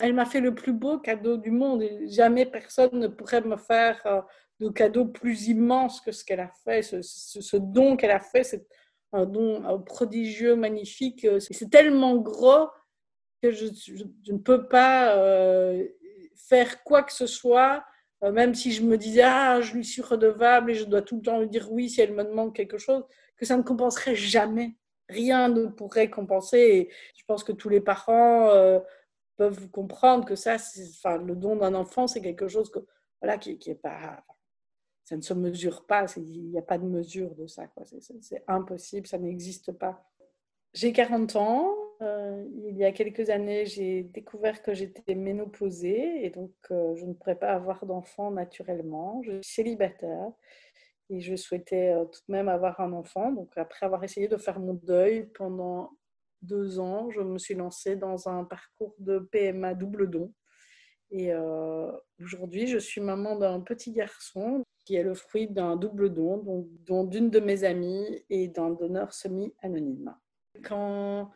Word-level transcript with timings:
Elle 0.00 0.14
m'a 0.14 0.26
fait 0.26 0.40
le 0.40 0.54
plus 0.54 0.72
beau 0.72 0.98
cadeau 0.98 1.36
du 1.36 1.50
monde 1.50 1.82
et 1.82 2.08
jamais 2.08 2.46
personne 2.46 2.98
ne 2.98 3.08
pourrait 3.08 3.42
me 3.42 3.56
faire 3.56 4.00
euh, 4.06 4.20
de 4.60 4.68
cadeau 4.68 5.06
plus 5.06 5.48
immense 5.48 6.00
que 6.00 6.12
ce 6.12 6.24
qu'elle 6.24 6.40
a 6.40 6.50
fait. 6.64 6.82
Ce, 6.82 7.56
don 7.56 7.96
qu'elle 7.96 8.10
a 8.10 8.20
fait, 8.20 8.44
c'est 8.44 8.66
un 9.12 9.24
don 9.24 9.64
euh, 9.64 9.78
prodigieux, 9.78 10.56
magnifique. 10.56 11.24
Euh, 11.24 11.40
c'est 11.40 11.70
tellement 11.70 12.16
gros 12.16 12.68
que 13.42 13.50
je, 13.50 13.66
ne 14.32 14.38
peux 14.38 14.66
pas 14.66 15.14
faire 16.48 16.82
quoi 16.84 17.02
que 17.02 17.12
ce 17.12 17.26
soit, 17.26 17.84
même 18.22 18.54
si 18.54 18.72
je 18.72 18.82
me 18.82 18.96
disais, 18.96 19.22
ah, 19.24 19.60
je 19.60 19.74
lui 19.74 19.84
suis 19.84 20.00
redevable 20.00 20.70
et 20.70 20.74
je 20.74 20.84
dois 20.84 21.02
tout 21.02 21.16
le 21.16 21.22
temps 21.22 21.40
lui 21.40 21.48
dire 21.48 21.70
oui 21.70 21.90
si 21.90 22.00
elle 22.00 22.14
me 22.14 22.24
demande 22.24 22.54
quelque 22.54 22.78
chose, 22.78 23.04
que 23.36 23.44
ça 23.44 23.58
ne 23.58 23.62
compenserait 23.62 24.14
jamais. 24.14 24.76
Rien 25.10 25.48
ne 25.48 25.66
pourrait 25.66 26.08
compenser. 26.08 26.58
Et 26.58 26.90
je 27.14 27.24
pense 27.26 27.44
que 27.44 27.52
tous 27.52 27.68
les 27.68 27.82
parents 27.82 28.50
peuvent 29.36 29.68
comprendre 29.70 30.24
que 30.24 30.34
ça, 30.34 30.56
enfin, 30.98 31.18
le 31.18 31.36
don 31.36 31.56
d'un 31.56 31.74
enfant, 31.74 32.06
c'est 32.06 32.20
quelque 32.20 32.48
chose 32.48 32.70
que, 32.70 32.80
voilà, 33.20 33.38
qui, 33.38 33.58
qui 33.58 33.70
est 33.70 33.74
pas, 33.74 34.24
ça 35.06 35.16
ne 35.16 35.22
se 35.22 35.34
mesure 35.34 35.86
pas. 35.86 36.06
Il 36.16 36.50
n'y 36.50 36.58
a 36.58 36.62
pas 36.62 36.78
de 36.78 36.84
mesure 36.84 37.34
de 37.36 37.46
ça. 37.46 37.68
C'est 38.20 38.44
impossible, 38.48 39.06
ça 39.06 39.18
n'existe 39.18 39.72
pas. 39.72 40.04
J'ai 40.74 40.92
40 40.92 41.36
ans. 41.36 41.74
Euh, 42.02 42.44
il 42.68 42.76
y 42.76 42.84
a 42.84 42.92
quelques 42.92 43.30
années, 43.30 43.64
j'ai 43.64 44.02
découvert 44.02 44.62
que 44.62 44.74
j'étais 44.74 45.14
ménopausée 45.14 46.26
et 46.26 46.28
donc 46.28 46.52
euh, 46.70 46.94
je 46.96 47.06
ne 47.06 47.14
pourrais 47.14 47.38
pas 47.38 47.52
avoir 47.52 47.86
d'enfant 47.86 48.30
naturellement. 48.30 49.22
Je 49.22 49.40
suis 49.40 49.54
célibataire 49.54 50.32
et 51.08 51.20
je 51.20 51.36
souhaitais 51.36 51.94
euh, 51.94 52.04
tout 52.04 52.20
de 52.28 52.32
même 52.32 52.48
avoir 52.48 52.80
un 52.80 52.92
enfant. 52.92 53.32
Donc 53.32 53.56
après 53.56 53.86
avoir 53.86 54.04
essayé 54.04 54.28
de 54.28 54.36
faire 54.36 54.58
mon 54.58 54.74
deuil 54.74 55.26
pendant 55.34 55.92
deux 56.42 56.78
ans, 56.78 57.10
je 57.10 57.20
me 57.20 57.38
suis 57.38 57.54
lancée 57.54 57.96
dans 57.96 58.28
un 58.28 58.44
parcours 58.44 58.94
de 58.98 59.18
PMA 59.18 59.74
double 59.74 60.10
don. 60.10 60.32
Et 61.10 61.32
euh, 61.32 61.90
aujourd'hui, 62.20 62.66
je 62.66 62.78
suis 62.78 63.00
maman 63.00 63.36
d'un 63.36 63.60
petit 63.60 63.92
garçon 63.92 64.64
qui 64.84 64.96
est 64.96 65.02
le 65.02 65.14
fruit 65.14 65.48
d'un 65.48 65.76
double 65.76 66.12
don, 66.12 66.66
dont 66.86 67.04
d'une 67.04 67.30
de 67.30 67.40
mes 67.40 67.64
amies 67.64 68.24
et 68.30 68.48
d'un 68.48 68.70
donneur 68.70 69.12
semi-anonyme. 69.12 70.14
Quand 70.64 71.30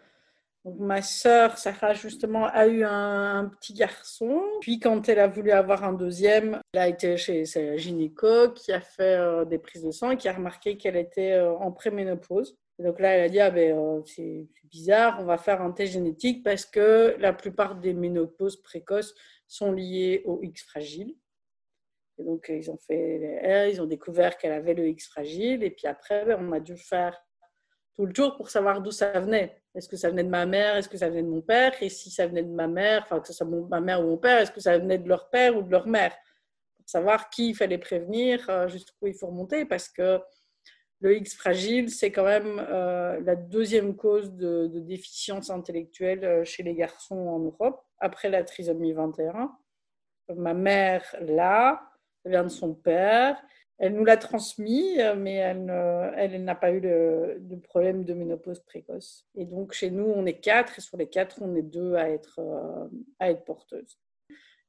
ma 0.64 1.00
sœur 1.02 1.56
Sarah 1.56 1.94
justement 1.94 2.46
a 2.46 2.67
eu 2.67 2.84
un, 2.84 3.50
petit 3.61 3.74
garçon, 3.74 4.42
puis 4.61 4.78
quand 4.78 5.08
elle 5.08 5.19
a 5.19 5.27
voulu 5.27 5.50
avoir 5.52 5.84
un 5.84 5.92
deuxième, 5.92 6.61
elle 6.72 6.80
a 6.80 6.89
été 6.89 7.17
chez 7.17 7.44
sa 7.46 7.77
gynéco 7.77 8.50
qui 8.50 8.72
a 8.72 8.80
fait 8.80 9.17
euh, 9.17 9.44
des 9.44 9.58
prises 9.58 9.84
de 9.84 9.91
sang 9.91 10.11
et 10.11 10.17
qui 10.17 10.28
a 10.28 10.33
remarqué 10.33 10.77
qu'elle 10.77 10.96
était 10.96 11.33
euh, 11.33 11.52
en 11.55 11.72
préménopause 11.72 12.56
donc 12.83 13.00
là, 13.00 13.11
elle 13.11 13.25
a 13.25 13.28
dit, 13.28 13.41
ah 13.41 13.50
ben, 13.50 13.77
euh, 13.77 14.03
c'est 14.06 14.48
bizarre, 14.64 15.19
on 15.20 15.25
va 15.25 15.36
faire 15.36 15.61
un 15.61 15.70
test 15.70 15.92
génétique 15.92 16.42
parce 16.42 16.64
que 16.64 17.17
la 17.19 17.33
plupart 17.33 17.75
des 17.77 17.92
ménopauses 17.92 18.62
précoces 18.62 19.14
sont 19.47 19.73
liées 19.73 20.23
au 20.25 20.41
X 20.42 20.62
fragile. 20.62 21.17
Et 22.19 22.25
donc, 22.25 22.47
ils 22.48 22.70
ont 22.70 22.78
fait 22.78 23.70
ils 23.70 23.81
ont 23.81 23.86
découvert 23.86 24.39
qu'elle 24.39 24.53
avait 24.53 24.75
le 24.75 24.89
X 24.89 25.08
fragile. 25.08 25.62
Et 25.62 25.70
puis 25.70 25.86
après, 25.86 26.25
ben, 26.25 26.39
on 26.41 26.53
a 26.53 26.61
dû 26.61 26.77
faire 26.77 27.20
tout 27.97 28.06
le 28.06 28.12
tour 28.12 28.36
pour 28.36 28.51
savoir 28.51 28.81
d'où 28.81 28.91
ça 28.91 29.19
venait. 29.20 29.62
Est-ce 29.75 29.89
que 29.89 29.97
ça 29.97 30.11
venait 30.11 30.25
de 30.25 30.28
ma 30.28 30.47
mère? 30.47 30.77
Est-ce 30.77 30.89
que 30.89 30.97
ça 30.97 31.08
venait 31.08 31.23
de 31.23 31.28
mon 31.28 31.42
père? 31.42 31.75
Et 31.83 31.89
si 31.89 32.11
ça 32.11 32.27
venait 32.27 32.42
de 32.42 32.48
ma 32.48 32.67
mère, 32.67 33.03
enfin, 33.03 33.20
que 33.20 33.27
ce 33.27 33.33
soit 33.33 33.47
ma 33.47 33.81
mère 33.81 34.01
ou 34.01 34.08
mon 34.08 34.17
père, 34.17 34.41
est-ce 34.41 34.53
que 34.53 34.61
ça 34.61 34.78
venait 34.78 34.98
de 34.98 35.08
leur 35.08 35.28
père 35.28 35.56
ou 35.56 35.62
de 35.62 35.70
leur 35.70 35.86
mère? 35.86 36.14
Pour 36.78 36.89
savoir 36.89 37.31
qui 37.31 37.51
il 37.51 37.55
fallait 37.55 37.78
prévenir, 37.78 38.48
euh, 38.48 38.69
jusqu'où 38.69 39.06
il 39.06 39.14
faut 39.14 39.27
remonter. 39.27 39.64
Parce 39.64 39.89
que 39.89 40.20
le 41.00 41.16
X 41.16 41.34
fragile, 41.34 41.90
c'est 41.90 42.12
quand 42.12 42.24
même 42.24 42.64
euh, 42.68 43.20
la 43.20 43.34
deuxième 43.34 43.96
cause 43.96 44.32
de, 44.34 44.66
déficience 44.80 45.50
intellectuelle 45.50 46.24
euh, 46.24 46.44
chez 46.44 46.62
les 46.62 46.74
garçons 46.74 47.16
en 47.16 47.38
Europe, 47.38 47.82
après 47.98 48.28
la 48.28 48.44
trisomie 48.44 48.92
21. 48.92 49.50
Ma 50.36 50.54
mère 50.54 51.04
l'a, 51.20 51.82
elle 52.24 52.32
vient 52.32 52.44
de 52.44 52.48
son 52.48 52.74
père. 52.74 53.42
Elle 53.78 53.94
nous 53.94 54.04
l'a 54.04 54.18
transmis, 54.18 55.00
euh, 55.00 55.14
mais 55.16 55.36
elle, 55.36 56.44
n'a 56.44 56.55
pas 56.55 56.70
eu 56.70 56.83
de, 56.83 57.56
problème 57.64 58.05
de 58.05 58.12
ménopause 58.12 58.60
précoce. 58.60 59.27
Et 59.34 59.46
donc, 59.46 59.72
chez 59.72 59.90
nous, 59.90 60.05
on 60.05 60.27
est 60.27 60.39
quatre, 60.39 60.78
et 60.78 60.83
sur 60.83 60.98
les 60.98 61.08
quatre, 61.08 61.40
on 61.40 61.56
est 61.56 61.62
deux 61.62 61.94
à 61.94 62.10
être, 62.10 62.40
à 63.18 63.30
être 63.30 63.44
porteuses. 63.44 63.98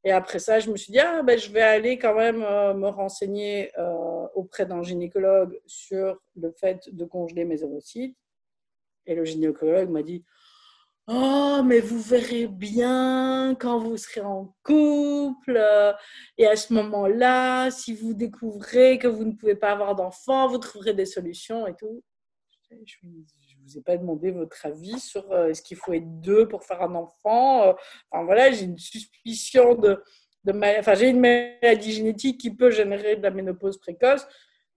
Et 0.04 0.12
après 0.12 0.40
ça, 0.40 0.60
je 0.60 0.72
me 0.72 0.78
suis 0.78 0.92
dit, 0.92 1.00
ah, 1.00 1.22
ben, 1.22 1.38
je 1.38 1.52
vais 1.52 1.62
aller 1.62 2.00
quand 2.00 2.16
même 2.16 2.42
euh, 2.42 2.74
me 2.74 2.88
renseigner 2.88 3.72
euh, 3.78 4.28
auprès 4.34 4.66
d'un 4.66 4.82
gynécologue 4.82 5.62
sur 5.68 6.20
le 6.36 6.52
fait 6.52 6.90
de 6.92 7.06
congeler 7.06 7.46
mes 7.46 7.64
ovocytes. 7.64 8.18
Et 9.06 9.14
le 9.14 9.26
gynécologue 9.26 9.90
m'a 9.90 10.02
dit, 10.02 10.26
oh, 11.08 11.62
mais 11.64 11.80
vous 11.80 12.00
verrez 12.00 12.48
bien 12.48 13.56
quand 13.60 13.80
vous 13.80 13.98
serez 13.98 14.22
en 14.22 14.56
couple. 14.64 15.62
et 16.38 16.48
à 16.48 16.56
ce 16.56 16.74
moment-là, 16.74 17.70
si 17.70 17.94
vous 17.94 18.14
découvrez 18.14 18.98
que 18.98 19.08
vous 19.08 19.26
ne 19.26 19.34
pouvez 19.34 19.56
pas 19.56 19.72
avoir 19.72 19.96
d'enfant, 19.96 20.48
vous 20.48 20.58
trouverez 20.58 20.94
des 20.94 21.06
solutions 21.06 21.68
et 21.68 21.76
tout. 21.76 22.04
Je 22.86 22.96
vous 23.64 23.78
ai 23.78 23.82
pas 23.82 23.98
demandé 23.98 24.32
votre 24.32 24.66
avis 24.66 25.00
sur 25.00 25.32
euh, 25.32 25.50
est-ce 25.50 25.62
qu'il 25.62 25.78
faut 25.78 25.94
être 25.94 26.22
deux 26.22 26.48
pour 26.48 26.64
faire 26.64 26.82
un 26.82 26.96
enfant. 26.96 27.64
Euh, 27.64 27.74
enfin 28.10 28.24
voilà, 28.26 28.52
j'ai 28.52 28.66
une 28.66 28.78
suspicion 28.78 29.76
de, 29.76 30.04
de 30.44 30.80
enfin 30.80 30.96
j'ai 30.96 31.10
une 31.10 31.20
maladie 31.20 31.92
génétique 31.92 32.40
qui 32.40 32.52
peut 32.52 32.72
générer 32.72 33.16
de 33.16 33.24
la 33.24 33.32
ménopause 33.32 33.80
précoce. 33.80 34.28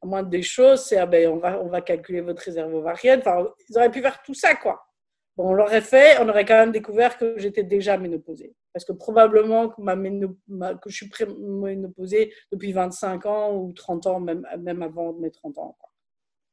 À 0.03 0.07
moins 0.07 0.23
des 0.23 0.43
choses, 0.43 0.85
c'est 0.85 0.99
ah 0.99 1.07
ben, 1.07 1.29
on 1.31 1.37
va 1.39 1.61
on 1.63 1.69
va 1.69 1.81
calculer 1.81 2.21
votre 2.21 2.43
réserve 2.43 2.75
ovarienne. 2.75 3.21
Enfin, 3.21 3.49
ils 3.69 3.77
auraient 3.77 3.91
pu 3.91 4.03
faire 4.03 4.23
tout 4.23 4.35
ça 4.35 4.55
quoi. 4.55 4.85
Bon, 5.37 5.51
on 5.51 5.55
l'aurait 5.55 5.81
fait, 5.81 6.19
on 6.21 6.29
aurait 6.29 6.45
quand 6.45 6.55
même 6.55 6.71
découvert 6.71 7.19
que 7.19 7.39
j'étais 7.39 7.65
déjà 7.65 7.99
ménopausée. 7.99 8.55
Parce 8.73 8.85
que 8.85 8.93
probablement 8.93 9.69
que, 9.69 9.81
je 10.87 10.95
suis 10.95 11.11
ménopausée 11.39 12.33
depuis 12.53 12.73
25 12.73 13.27
ans 13.27 13.57
ou 13.57 13.73
30 13.73 14.07
ans, 14.07 14.21
même, 14.21 14.47
même 14.59 14.83
avant 14.83 15.13
mes 15.15 15.31
30 15.31 15.59
ans. 15.59 15.77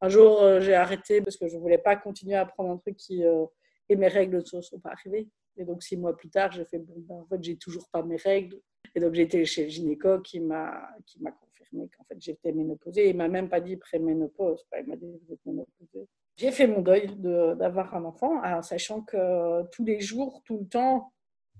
Un 0.01 0.09
jour, 0.09 0.41
euh, 0.41 0.59
j'ai 0.59 0.73
arrêté 0.73 1.21
parce 1.21 1.37
que 1.37 1.47
je 1.47 1.55
ne 1.55 1.61
voulais 1.61 1.77
pas 1.77 1.95
continuer 1.95 2.35
à 2.35 2.45
prendre 2.45 2.71
un 2.71 2.77
truc 2.77 2.97
qui. 2.97 3.23
Euh, 3.23 3.45
et 3.87 3.95
mes 3.95 4.07
règles 4.07 4.37
ne 4.53 4.61
sont 4.61 4.79
pas 4.79 4.91
arrivées. 4.91 5.27
Et 5.57 5.65
donc, 5.65 5.83
six 5.83 5.97
mois 5.97 6.15
plus 6.15 6.29
tard, 6.29 6.51
j'ai 6.51 6.65
fait 6.65 6.79
bon, 6.79 6.95
ben, 7.07 7.15
en 7.15 7.25
fait, 7.25 7.43
j'ai 7.43 7.57
toujours 7.57 7.87
pas 7.91 8.01
mes 8.01 8.15
règles. 8.15 8.59
Et 8.95 8.99
donc, 8.99 9.13
j'ai 9.13 9.23
été 9.23 9.45
chez 9.45 9.63
le 9.63 9.69
gynéco 9.69 10.19
qui 10.21 10.39
m'a 10.39 10.89
confirmé 11.39 11.89
qu'en 11.95 12.03
fait, 12.05 12.15
j'étais 12.19 12.51
ménopausée. 12.51 13.09
Il 13.09 13.17
m'a 13.17 13.27
même 13.27 13.49
pas 13.49 13.59
dit 13.59 13.77
préménopause. 13.77 14.65
Il 14.79 14.87
m'a 14.87 14.95
dit 14.95 15.05
vous 15.05 15.33
êtes 15.33 15.45
ménopausée. 15.45 16.07
J'ai 16.37 16.51
fait 16.51 16.67
mon 16.67 16.81
deuil 16.81 17.13
d'avoir 17.17 17.93
un 17.93 18.05
enfant, 18.05 18.41
en 18.43 18.61
sachant 18.63 19.01
que 19.01 19.63
tous 19.71 19.83
les 19.83 19.99
jours, 19.99 20.41
tout 20.45 20.57
le 20.57 20.67
temps, 20.67 21.11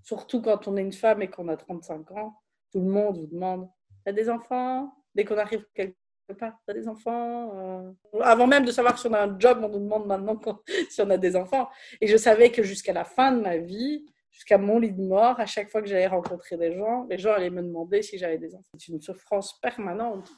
surtout 0.02 0.42
quand 0.42 0.68
on 0.68 0.78
est 0.78 0.82
une 0.82 0.94
femme 0.94 1.22
et 1.22 1.30
qu'on 1.30 1.50
a 1.50 1.58
35 1.58 2.10
ans, 2.12 2.34
tout 2.72 2.80
le 2.80 2.90
monde 2.90 3.20
vous 3.20 3.28
demande 3.28 3.70
T'as 4.04 4.14
des 4.14 4.30
enfants? 4.30 4.92
Dès 5.14 5.26
qu'on 5.26 5.38
arrive 5.38 5.66
quelque 5.74 5.98
pas, 6.34 6.58
tu 6.66 6.72
as 6.72 6.74
des 6.74 6.88
enfants 6.88 7.52
euh. 7.56 8.22
Avant 8.22 8.48
même 8.48 8.66
de 8.66 8.72
savoir 8.72 8.98
si 8.98 9.08
on 9.08 9.14
a 9.14 9.22
un 9.26 9.40
job, 9.40 9.60
on 9.64 9.70
nous 9.70 9.80
demande 9.80 10.08
maintenant 10.08 10.40
si 10.90 11.02
on 11.02 11.10
a 11.10 11.18
des 11.18 11.36
enfants. 11.36 11.70
Et 12.00 12.08
je 12.08 12.18
savais 12.18 12.52
que 12.52 12.64
jusqu'à 12.64 12.94
la 12.94 13.06
fin 13.06 13.32
de 13.32 13.42
ma 13.42 13.58
vie, 13.58 14.06
jusqu'à 14.32 14.58
mon 14.58 14.80
lit 14.80 14.92
de 14.92 15.02
mort, 15.02 15.40
à 15.40 15.46
chaque 15.46 15.70
fois 15.70 15.82
que 15.82 15.88
j'allais 15.88 16.08
rencontrer 16.08 16.58
des 16.58 16.74
gens, 16.74 17.06
les 17.10 17.18
gens 17.18 17.34
allaient 17.34 17.50
me 17.50 17.62
demander 17.62 18.02
si 18.02 18.18
j'avais 18.18 18.38
des 18.38 18.56
enfants. 18.56 18.70
C'est 18.78 18.92
une 18.92 19.02
souffrance 19.02 19.60
permanente. 19.60 20.32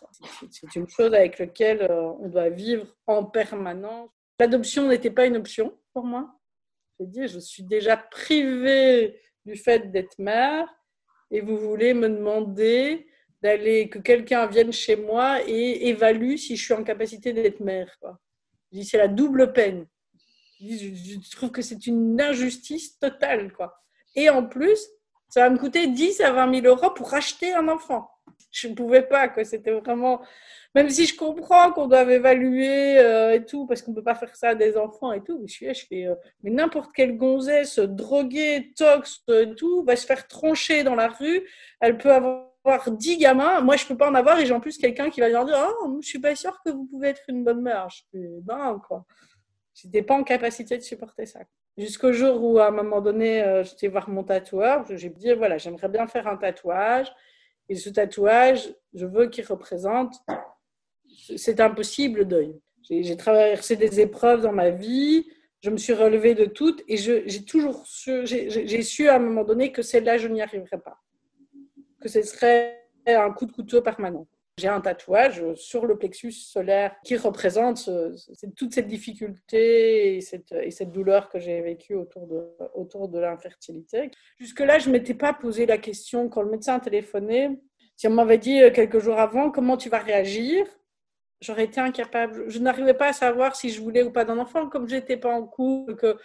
C'est 0.51 0.75
une 0.75 0.87
chose 0.87 1.13
avec 1.13 1.39
laquelle 1.39 1.83
euh, 1.83 2.11
on 2.19 2.29
doit 2.29 2.49
vivre 2.49 2.85
en 3.07 3.23
permanence. 3.23 4.09
L'adoption 4.39 4.87
n'était 4.87 5.11
pas 5.11 5.25
une 5.25 5.37
option 5.37 5.77
pour 5.93 6.05
moi. 6.05 6.33
Dit, 6.99 7.27
je 7.27 7.39
suis 7.39 7.63
déjà 7.63 7.97
privée 7.97 9.19
du 9.45 9.55
fait 9.55 9.91
d'être 9.91 10.17
mère 10.19 10.67
et 11.31 11.41
vous 11.41 11.57
voulez 11.57 11.93
me 11.93 12.07
demander 12.07 13.07
d'aller 13.43 13.89
que 13.89 13.99
quelqu'un 13.99 14.47
vienne 14.47 14.71
chez 14.71 14.95
moi 14.95 15.39
et 15.45 15.89
évalue 15.89 16.37
si 16.37 16.55
je 16.55 16.63
suis 16.63 16.73
en 16.73 16.83
capacité 16.83 17.33
d'être 17.33 17.59
mère. 17.59 17.93
Quoi. 17.99 18.17
Je 18.71 18.81
c'est 18.81 18.97
la 18.97 19.09
double 19.09 19.51
peine. 19.51 19.85
Je, 20.61 21.35
trouve 21.35 21.51
que 21.51 21.61
c'est 21.61 21.85
une 21.85 22.19
injustice 22.21 22.97
totale. 22.97 23.51
Quoi. 23.51 23.75
Et 24.15 24.29
en 24.29 24.45
plus, 24.45 24.79
ça 25.27 25.41
va 25.41 25.49
me 25.49 25.57
coûter 25.57 25.87
10 25.87 26.21
à 26.21 26.31
20 26.31 26.61
000 26.61 26.67
euros 26.67 26.91
pour 26.91 27.13
acheter 27.13 27.53
un 27.53 27.67
enfant. 27.67 28.09
Je 28.49 28.69
ne 28.69 28.75
pouvais 28.75 29.01
pas, 29.01 29.27
que 29.27 29.43
C'était 29.43 29.71
vraiment. 29.71 30.21
Même 30.73 30.89
si 30.89 31.05
je 31.05 31.17
comprends 31.17 31.71
qu'on 31.71 31.87
doit 31.87 32.03
évaluer 32.03 32.97
euh, 32.97 33.33
et 33.33 33.45
tout, 33.45 33.67
parce 33.67 33.81
qu'on 33.81 33.91
ne 33.91 33.95
peut 33.97 34.03
pas 34.03 34.15
faire 34.15 34.35
ça 34.35 34.49
à 34.49 34.55
des 34.55 34.77
enfants 34.77 35.11
et 35.11 35.21
tout, 35.21 35.43
je, 35.45 35.73
je 35.73 35.85
fais. 35.87 36.05
Euh, 36.05 36.15
mais 36.43 36.49
n'importe 36.49 36.93
quelle 36.95 37.17
gonzesse, 37.17 37.77
droguée, 37.79 38.73
tox 38.75 39.25
tout, 39.57 39.83
va 39.83 39.95
se 39.95 40.05
faire 40.05 40.27
trancher 40.27 40.83
dans 40.83 40.95
la 40.95 41.09
rue. 41.09 41.41
Elle 41.81 41.97
peut 41.97 42.11
avoir 42.11 42.52
avoir 42.65 42.91
10 42.91 43.17
gamins, 43.17 43.61
moi 43.61 43.75
je 43.75 43.85
peux 43.85 43.97
pas 43.97 44.09
en 44.09 44.15
avoir 44.15 44.39
et 44.39 44.45
j'ai 44.45 44.53
en 44.53 44.59
plus 44.59 44.77
quelqu'un 44.77 45.09
qui 45.09 45.19
va 45.19 45.29
leur 45.29 45.45
dire 45.45 45.57
Oh, 45.81 45.99
je 46.01 46.07
suis 46.07 46.19
pas 46.19 46.35
sûre 46.35 46.59
que 46.65 46.71
vous 46.71 46.85
pouvez 46.85 47.09
être 47.09 47.23
une 47.27 47.43
bonne 47.43 47.61
mère. 47.61 47.89
Je 47.89 47.97
suis 47.97 48.27
ben, 48.41 48.81
quoi. 48.87 49.05
J'étais 49.73 50.01
pas 50.03 50.15
en 50.15 50.23
capacité 50.23 50.77
de 50.77 50.83
supporter 50.83 51.25
ça. 51.25 51.39
Jusqu'au 51.77 52.13
jour 52.13 52.43
où, 52.43 52.59
à 52.59 52.67
un 52.67 52.71
moment 52.71 53.01
donné, 53.01 53.41
euh, 53.41 53.63
j'étais 53.63 53.87
voir 53.87 54.07
mon 54.07 54.23
tatoueur. 54.23 54.85
J'ai 54.89 55.09
dit 55.09 55.33
Voilà, 55.33 55.57
j'aimerais 55.57 55.89
bien 55.89 56.07
faire 56.07 56.27
un 56.27 56.37
tatouage. 56.37 57.11
Et 57.69 57.75
ce 57.75 57.89
tatouage, 57.89 58.73
je 58.93 59.05
veux 59.05 59.27
qu'il 59.27 59.45
représente 59.45 60.15
c'est 61.37 61.59
impossible 61.59 62.27
deuil. 62.27 62.59
J'ai 62.89 63.15
traversé 63.15 63.75
des 63.75 63.99
épreuves 64.01 64.41
dans 64.41 64.51
ma 64.51 64.69
vie. 64.69 65.25
je 65.61 65.69
me 65.69 65.77
suis 65.77 65.93
relevée 65.93 66.35
de 66.35 66.45
toutes 66.45 66.83
et 66.87 66.97
j'ai 66.97 67.45
toujours 67.45 67.85
su, 67.85 68.25
j'ai 68.25 68.81
su 68.81 69.07
à 69.07 69.15
un 69.15 69.19
moment 69.19 69.43
donné 69.43 69.71
que 69.71 69.81
celle-là, 69.81 70.17
je 70.17 70.27
n'y 70.27 70.41
arriverais 70.41 70.79
pas. 70.79 71.01
Que 72.03 72.09
ce 72.09 72.21
serait 72.21 72.83
un 73.07 73.31
coup 73.31 73.45
de 73.45 73.53
couteau 73.53 73.81
permanent. 73.81 74.27
J'ai 74.57 74.67
un 74.67 74.81
tatouage 74.81 75.41
sur 75.55 75.85
le 75.85 75.97
plexus 75.97 76.33
solaire 76.33 76.93
qui 77.05 77.15
représente 77.15 77.89
toute 78.57 78.73
cette 78.73 78.87
difficulté 78.87 80.17
et 80.17 80.21
cette, 80.21 80.51
et 80.51 80.69
cette 80.69 80.91
douleur 80.91 81.29
que 81.29 81.39
j'ai 81.39 81.61
vécue 81.61 81.95
autour 81.95 83.07
de, 83.07 83.19
l'infertilité. 83.19 84.11
Jusque-là, 84.37 84.79
je 84.79 84.89
ne 84.89 84.93
m'étais 84.93 85.13
pas 85.13 85.33
posé 85.33 85.65
la 85.65 85.77
question 85.77 86.27
quand 86.27 86.41
le 86.41 86.51
médecin 86.51 86.75
a 86.75 86.79
téléphoné. 86.81 87.57
Si 87.95 88.05
on 88.09 88.11
m'avait 88.11 88.37
dit 88.37 88.61
euh, 88.61 88.69
quelques 88.69 88.99
jours 88.99 89.19
avant 89.19 89.49
comment 89.49 89.77
tu 89.77 89.87
vas 89.87 89.99
réagir, 89.99 90.65
j'aurais 91.39 91.63
été 91.63 91.79
incapable. 91.79 92.43
Je 92.49 92.59
n'arrivais 92.59 92.93
pas 92.93 93.07
à 93.07 93.13
savoir 93.13 93.55
si 93.55 93.69
je 93.69 93.81
voulais 93.81 94.03
ou 94.03 94.11
pas 94.11 94.25
d'un 94.25 94.39
enfant, 94.39 94.67
comme 94.67 94.89
je 94.89 94.95
n'étais 94.95 95.17
pas 95.17 95.33
en 95.33 95.47
couple, 95.47 96.17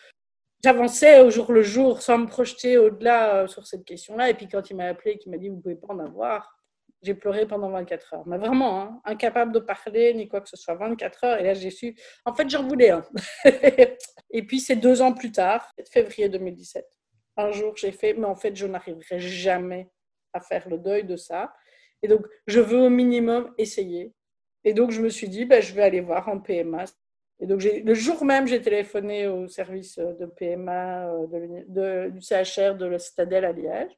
j'avançais 0.63 1.21
au 1.21 1.31
jour 1.31 1.53
le 1.53 1.63
jour 1.63 2.03
sans 2.03 2.19
me 2.19 2.27
projeter 2.27 2.79
au-delà 2.79 3.37
euh, 3.37 3.47
sur 3.47 3.67
cette 3.67 3.85
question-là. 3.85 4.31
Et 4.31 4.35
puis 4.35 4.49
quand 4.49 4.71
il 4.71 4.77
m'a 4.77 4.87
appelé 4.87 5.13
et 5.13 5.19
qu'il 5.19 5.31
m'a 5.31 5.39
dit 5.39 5.49
vous 5.49 5.61
pouvez 5.61 5.77
pas 5.77 5.93
en 5.93 5.99
avoir, 5.99 6.59
j'ai 7.03 7.15
pleuré 7.15 7.47
pendant 7.47 7.71
24 7.71 8.15
heures. 8.15 8.27
Mais 8.27 8.39
vraiment, 8.39 8.83
hein, 8.83 9.01
incapable 9.05 9.53
de 9.53 9.61
parler 9.61 10.15
ni 10.15 10.29
quoi 10.29 10.41
que 10.41 10.49
ce 10.49 10.57
soit. 10.57 10.75
24 10.75 11.25
heures. 11.25 11.39
Et 11.39 11.45
là, 11.45 11.55
j'ai 11.55 11.71
su. 11.71 11.97
En 12.25 12.35
fait, 12.35 12.49
j'en 12.51 12.67
voulais 12.67 12.91
un. 12.91 13.05
et 14.31 14.43
puis, 14.43 14.61
c'est 14.61 14.77
deux 14.77 15.01
ans 15.01 15.13
plus 15.13 15.31
tard, 15.31 15.73
février 15.91 16.29
2017. 16.29 16.85
Un 17.37 17.53
jour, 17.53 17.77
j'ai 17.77 17.93
fait, 17.93 18.15
mais 18.15 18.27
en 18.27 18.35
fait, 18.35 18.57
je 18.57 18.67
n'arriverai 18.67 19.21
jamais 19.21 19.89
à 20.33 20.41
faire 20.41 20.69
le 20.69 20.79
deuil 20.79 21.05
de 21.05 21.17
ça. 21.17 21.53
Et 22.03 22.09
donc, 22.09 22.27
je 22.47 22.61
veux 22.61 22.81
au 22.81 22.91
minimum 22.91 23.55
essayer. 23.59 24.13
Et 24.65 24.73
donc, 24.75 24.91
je 24.91 25.01
me 25.01 25.09
suis 25.09 25.29
dit, 25.29 25.45
ben, 25.45 25.63
je 25.63 25.73
vais 25.73 25.83
aller 25.83 26.01
voir 26.01 26.29
en 26.29 26.41
PMA. 26.41 26.85
Et 27.41 27.47
donc, 27.47 27.63
le 27.63 27.95
jour 27.95 28.25
même, 28.25 28.49
j'ai 28.49 28.61
téléphoné 28.61 29.29
au 29.29 29.47
service 29.47 29.99
de 29.99 30.27
PMA 30.27 31.09
euh, 31.09 32.11
du 32.11 32.21
CHR 32.21 32.77
de 32.77 32.87
la 32.87 32.99
Citadelle 32.99 33.45
à 33.45 33.53
Liège. 33.53 33.97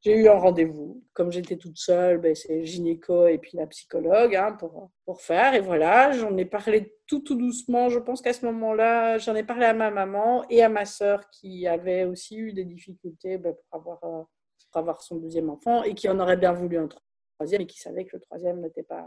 J'ai 0.00 0.16
eu 0.16 0.28
un 0.28 0.34
rendez-vous. 0.34 1.00
Comme 1.12 1.30
j'étais 1.30 1.56
toute 1.56 1.78
seule, 1.78 2.18
ben, 2.18 2.34
c'est 2.34 2.64
gynéco 2.64 3.28
et 3.28 3.38
puis 3.38 3.56
la 3.56 3.68
psychologue 3.68 4.34
hein, 4.34 4.52
pour, 4.58 4.90
pour 5.04 5.20
faire. 5.20 5.54
Et 5.54 5.60
voilà, 5.60 6.10
j'en 6.10 6.36
ai 6.36 6.44
parlé 6.44 6.96
tout, 7.06 7.20
tout 7.20 7.36
doucement. 7.36 7.88
Je 7.88 8.00
pense 8.00 8.20
qu'à 8.20 8.32
ce 8.32 8.44
moment-là, 8.46 9.18
j'en 9.18 9.36
ai 9.36 9.44
parlé 9.44 9.64
à 9.64 9.74
ma 9.74 9.92
maman 9.92 10.44
et 10.50 10.60
à 10.64 10.68
ma 10.68 10.86
sœur 10.86 11.30
qui 11.30 11.68
avait 11.68 12.04
aussi 12.04 12.36
eu 12.36 12.52
des 12.52 12.64
difficultés 12.64 13.38
ben, 13.38 13.54
pour, 13.54 13.78
avoir, 13.78 14.04
euh, 14.04 14.24
pour 14.72 14.80
avoir 14.80 15.02
son 15.02 15.16
deuxième 15.16 15.50
enfant 15.50 15.84
et 15.84 15.94
qui 15.94 16.08
en 16.08 16.18
aurait 16.18 16.36
bien 16.36 16.52
voulu 16.52 16.78
un 16.78 16.88
troisième 17.36 17.62
et 17.62 17.66
qui 17.66 17.78
savait 17.78 18.04
que 18.04 18.16
le 18.16 18.22
troisième 18.22 18.60
n'était 18.60 18.82
pas 18.82 19.06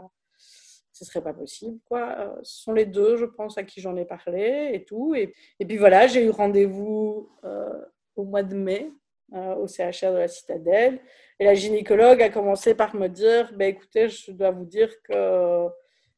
ce 0.96 1.04
serait 1.04 1.22
pas 1.22 1.34
possible. 1.34 1.78
Quoi. 1.84 2.16
Euh, 2.18 2.40
ce 2.42 2.62
sont 2.62 2.72
les 2.72 2.86
deux, 2.86 3.18
je 3.18 3.26
pense, 3.26 3.58
à 3.58 3.64
qui 3.64 3.82
j'en 3.82 3.96
ai 3.96 4.06
parlé 4.06 4.70
et 4.72 4.84
tout. 4.84 5.14
Et, 5.14 5.34
et 5.60 5.66
puis 5.66 5.76
voilà, 5.76 6.06
j'ai 6.06 6.24
eu 6.24 6.30
rendez-vous 6.30 7.30
euh, 7.44 7.84
au 8.16 8.24
mois 8.24 8.42
de 8.42 8.54
mai 8.54 8.90
euh, 9.34 9.54
au 9.56 9.66
CHR 9.66 10.12
de 10.12 10.18
la 10.18 10.28
Citadelle. 10.28 11.00
Et 11.38 11.44
la 11.44 11.54
gynécologue 11.54 12.22
a 12.22 12.30
commencé 12.30 12.74
par 12.74 12.94
me 12.94 13.08
dire, 13.08 13.52
bah, 13.54 13.66
écoutez, 13.66 14.08
je 14.08 14.32
dois 14.32 14.50
vous 14.52 14.64
dire 14.64 14.90
que 15.02 15.66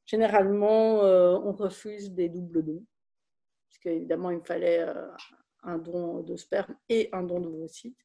généralement, 0.07 1.01
on 1.01 1.53
refuse 1.53 2.13
des 2.13 2.29
doubles 2.29 2.65
dons. 2.65 2.85
Parce 3.69 3.79
qu'évidemment, 3.81 4.31
il 4.31 4.39
me 4.39 4.45
fallait 4.45 4.87
un 5.65 5.79
don 5.79 6.21
de 6.21 6.37
sperme 6.37 6.77
et 6.89 7.09
un 7.13 7.25
don 7.25 7.41
de 7.41 7.47
d'ovocytes. 7.47 7.99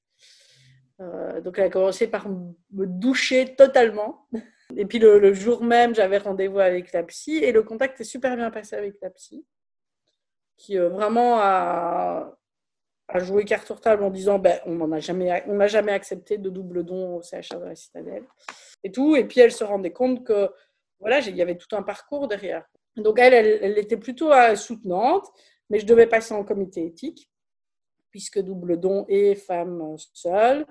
donc, 0.99 1.59
elle 1.59 1.65
a 1.65 1.69
commencé 1.69 2.07
par 2.07 2.27
me 2.27 2.87
doucher 2.87 3.55
totalement. 3.55 4.27
Et 4.77 4.85
puis, 4.85 4.99
le, 4.99 5.33
jour 5.33 5.63
même, 5.63 5.95
j'avais 5.95 6.17
rendez-vous 6.17 6.59
avec 6.59 6.91
la 6.93 7.03
psy 7.03 7.37
et 7.37 7.51
le 7.51 7.63
contact 7.63 7.99
est 8.01 8.05
super 8.05 8.35
bien 8.35 8.51
passé 8.51 8.75
avec 8.75 8.95
la 9.01 9.09
psy, 9.09 9.45
qui 10.57 10.77
vraiment 10.77 11.39
a 11.39 12.39
joué 13.19 13.45
carte 13.45 13.65
sur 13.65 13.79
table 13.79 14.03
en 14.03 14.09
disant 14.09 14.39
ben, 14.39 14.59
on 14.65 14.87
n'a 14.87 14.99
jamais, 14.99 15.43
jamais 15.67 15.91
accepté 15.91 16.37
de 16.37 16.49
double 16.49 16.83
don 16.83 17.17
au 17.17 17.21
CHR 17.21 17.59
de 17.59 17.65
la 17.65 17.75
Citadelle 17.75 18.25
et 18.83 18.91
tout. 18.91 19.15
Et 19.15 19.25
puis 19.25 19.39
elle 19.39 19.51
se 19.51 19.63
rendait 19.63 19.91
compte 19.91 20.25
que 20.25 20.49
voilà, 20.99 21.19
il 21.19 21.35
y 21.35 21.41
avait 21.41 21.57
tout 21.57 21.75
un 21.75 21.83
parcours 21.83 22.27
derrière. 22.27 22.65
Donc 22.95 23.19
elle, 23.19 23.33
elle, 23.33 23.77
était 23.77 23.97
plutôt 23.97 24.31
euh, 24.31 24.55
soutenante, 24.55 25.27
mais 25.69 25.79
je 25.79 25.85
devais 25.85 26.07
passer 26.07 26.33
en 26.33 26.43
comité 26.43 26.85
éthique 26.85 27.29
puisque 28.09 28.39
double 28.39 28.79
don 28.79 29.05
et 29.09 29.35
femme 29.35 29.95
seule. 30.13 30.65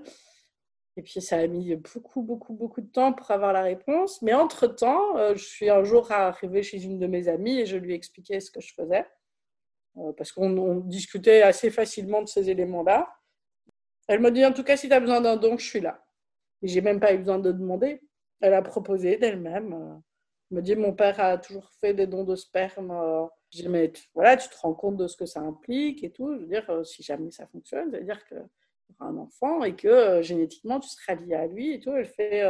Et 0.96 1.02
puis 1.02 1.20
ça 1.22 1.38
a 1.38 1.46
mis 1.46 1.74
beaucoup, 1.76 2.22
beaucoup, 2.22 2.52
beaucoup 2.52 2.80
de 2.82 2.90
temps 2.90 3.12
pour 3.12 3.30
avoir 3.30 3.52
la 3.52 3.62
réponse. 3.62 4.20
Mais 4.20 4.34
entre-temps, 4.34 5.16
euh, 5.16 5.34
je 5.34 5.44
suis 5.44 5.70
un 5.70 5.84
jour 5.84 6.10
arrivée 6.12 6.62
chez 6.62 6.82
une 6.82 6.98
de 6.98 7.06
mes 7.06 7.28
amies 7.28 7.60
et 7.60 7.66
je 7.66 7.76
lui 7.78 7.94
expliquais 7.94 8.40
ce 8.40 8.50
que 8.50 8.60
je 8.60 8.74
faisais. 8.74 9.06
Euh, 9.98 10.12
parce 10.12 10.32
qu'on 10.32 10.80
discutait 10.80 11.42
assez 11.42 11.70
facilement 11.70 12.22
de 12.22 12.28
ces 12.28 12.50
éléments-là. 12.50 13.08
Elle 14.08 14.20
m'a 14.20 14.30
dit, 14.30 14.44
en 14.44 14.52
tout 14.52 14.64
cas, 14.64 14.76
si 14.76 14.88
tu 14.88 14.94
as 14.94 15.00
besoin 15.00 15.20
d'un 15.20 15.36
don, 15.36 15.56
je 15.56 15.66
suis 15.66 15.80
là. 15.80 16.04
Et 16.62 16.68
j'ai 16.68 16.80
même 16.82 17.00
pas 17.00 17.14
eu 17.14 17.18
besoin 17.18 17.38
de 17.38 17.52
demander. 17.52 18.00
Elle 18.40 18.54
a 18.54 18.62
proposé 18.62 19.16
d'elle-même. 19.16 19.72
Euh, 19.72 19.94
elle 20.50 20.56
me 20.58 20.62
dit, 20.62 20.76
mon 20.76 20.92
père 20.92 21.18
a 21.20 21.38
toujours 21.38 21.70
fait 21.80 21.94
des 21.94 22.06
dons 22.06 22.24
de 22.24 22.36
sperme. 22.36 22.92
Je 23.50 23.62
dis, 23.62 23.68
mais 23.68 23.92
voilà, 24.14 24.36
tu 24.36 24.48
te 24.50 24.58
rends 24.58 24.74
compte 24.74 24.98
de 24.98 25.06
ce 25.06 25.16
que 25.16 25.24
ça 25.24 25.40
implique 25.40 26.04
et 26.04 26.10
tout. 26.10 26.34
Je 26.34 26.40
veux 26.40 26.46
dire, 26.46 26.84
si 26.84 27.02
jamais 27.02 27.30
ça 27.30 27.46
fonctionne, 27.46 27.90
ça 27.90 27.98
veut 27.98 28.04
dire 28.04 28.22
que 28.26 28.34
un 29.00 29.16
enfant 29.16 29.64
et 29.64 29.74
que 29.74 30.22
génétiquement, 30.22 30.80
tu 30.80 30.88
seras 30.88 31.14
lié 31.14 31.34
à 31.34 31.46
lui 31.46 31.74
et 31.74 31.80
tout. 31.80 31.92
Elle 31.92 32.06
fait, 32.06 32.42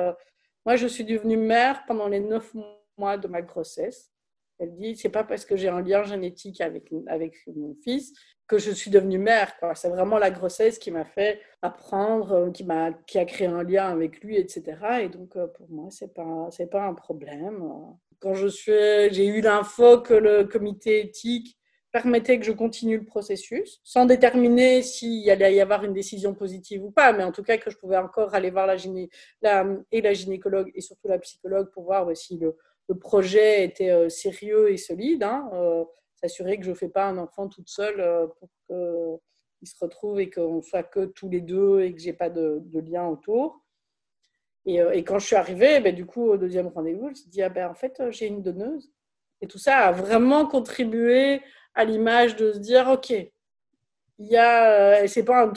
moi, 0.65 0.77
je 0.77 0.87
suis 0.87 1.05
devenue 1.05 1.37
mère 1.37 1.85
pendant 1.87 2.09
les 2.09 2.21
neuf 2.21 2.55
mois 2.97 3.19
de 3.19 3.29
ma 3.29 3.43
grossesse. 3.43 4.13
Elle 4.59 4.75
dit 4.77 4.97
c'est 4.97 5.09
pas 5.09 5.25
parce 5.25 5.45
que 5.45 5.57
j'ai 5.57 5.69
un 5.69 5.83
lien 5.83 6.05
génétique 6.05 6.61
avec, 6.61 6.93
avec 7.09 7.35
mon 7.49 7.75
fils 7.83 8.13
que 8.47 8.59
je 8.59 8.71
suis 8.71 8.91
devenue 8.91 9.19
mère. 9.19 9.53
C'est 9.75 9.89
vraiment 9.89 10.19
la 10.19 10.31
grossesse 10.31 10.79
qui 10.79 10.91
m'a 10.91 11.05
fait 11.05 11.41
apprendre, 11.63 12.33
euh, 12.33 12.51
qui, 12.51 12.65
m'a, 12.65 12.93
qui 12.93 13.19
a 13.19 13.25
créé 13.25 13.47
un 13.47 13.63
lien 13.63 13.87
avec 13.87 14.23
lui, 14.23 14.37
etc. 14.37 14.63
Et 15.03 15.09
donc, 15.09 15.37
euh, 15.37 15.47
pour 15.47 15.71
moi, 15.71 15.91
ce 15.91 16.05
n'est 16.05 16.11
pas, 16.11 16.49
pas 16.71 16.87
un 16.87 16.95
problème. 16.95 17.65
Quand 18.21 18.35
j'ai 18.35 19.27
eu 19.27 19.41
l'info 19.41 20.01
que 20.01 20.15
le 20.15 20.45
comité 20.45 21.01
éthique 21.01 21.59
permettait 21.93 22.39
que 22.39 22.47
je 22.47 22.53
continue 22.53 22.97
le 22.97 23.05
processus, 23.05 23.81
sans 23.85 24.07
déterminer 24.07 24.83
s'il 24.83 25.31
allait 25.31 25.55
y 25.55 25.61
avoir 25.61 25.85
une 25.85 25.93
décision 25.93 26.35
positive 26.35 26.83
ou 26.83 26.91
pas, 26.91 27.13
mais 27.13 27.23
en 27.23 27.33
tout 27.33 27.43
cas 27.43 27.59
que 27.59 27.71
je 27.71 27.77
pouvais 27.77 27.99
encore 27.99 28.35
aller 28.35 28.51
voir 28.51 28.67
la, 28.67 28.79
gyné, 28.79 29.11
et 29.93 30.01
la 30.01 30.15
gynécologue 30.15 30.73
et 30.75 30.81
surtout 30.81 31.09
la 31.09 31.19
psychologue 31.19 31.71
pour 31.71 31.85
voir 31.85 32.17
si 32.17 32.39
le, 32.39 32.57
projet 33.01 33.65
était 33.65 33.89
euh, 33.89 34.11
sérieux 34.11 34.71
et 34.71 34.77
solide, 34.77 35.23
hein, 35.23 35.49
euh, 35.55 35.83
s'assurer 36.17 36.59
que 36.59 36.65
je 36.65 36.71
ne 36.71 36.75
fais 36.75 36.91
pas 36.91 37.07
un 37.07 37.17
enfant 37.17 37.49
toute 37.49 37.71
seule 37.71 38.01
euh, 38.01 38.27
pour 38.27 38.51
qu'il 38.67 39.67
se 39.67 39.75
retrouve 39.81 40.21
et 40.21 40.29
qu'on 40.29 40.61
soit 40.61 40.83
que 40.83 41.07
tous 41.07 41.31
les 41.31 41.41
deux 41.41 41.81
et 41.81 41.95
que 41.95 41.99
j'ai 41.99 42.13
pas 42.13 42.29
de, 42.29 42.63
lien 42.75 43.07
autour. 43.07 43.63
Et, 44.67 44.79
quand 45.05 45.19
je 45.19 45.27
suis 45.27 45.37
arrivée, 45.37 45.81
ben, 45.81 45.95
du 45.95 46.05
coup, 46.05 46.25
au 46.25 46.37
deuxième 46.37 46.67
rendez-vous, 46.67 47.07
je 47.07 47.11
me 47.11 47.15
suis 47.15 47.31
dit, 47.31 47.43
ah 47.43 47.49
ben, 47.49 47.71
en 47.71 47.75
fait, 47.75 48.03
j'ai 48.11 48.27
une 48.27 48.43
donneuse. 48.43 48.93
Et 49.41 49.47
tout 49.47 49.59
ça 49.59 49.79
a 49.79 49.93
vraiment 49.93 50.47
contribué 50.47 51.41
à 51.75 51.85
l'image 51.85 52.37
de 52.37 52.53
se 52.53 52.59
dire, 52.59 52.89
OK, 52.89 53.11
il 53.11 54.27
y 54.27 54.37
a, 54.37 55.07
c'est 55.09 55.25
pas 55.25 55.45
un 55.45 55.53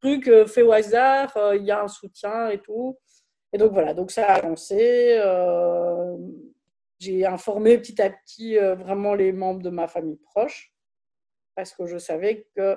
truc 0.00 0.30
fait 0.46 0.62
au 0.62 0.72
hasard, 0.72 1.36
il 1.54 1.64
y 1.64 1.70
a 1.70 1.82
un 1.82 1.88
soutien 1.88 2.48
et 2.50 2.58
tout. 2.58 2.98
Et 3.52 3.58
donc 3.58 3.72
voilà, 3.72 3.94
donc 3.94 4.10
ça 4.10 4.26
a 4.26 4.34
avancé 4.34 5.18
j'ai 6.98 7.26
informé 7.26 7.78
petit 7.78 8.00
à 8.00 8.10
petit 8.10 8.58
euh, 8.58 8.74
vraiment 8.74 9.14
les 9.14 9.32
membres 9.32 9.62
de 9.62 9.70
ma 9.70 9.86
famille 9.88 10.16
proche 10.16 10.72
parce 11.54 11.72
que 11.72 11.86
je 11.86 11.98
savais 11.98 12.46
que 12.54 12.76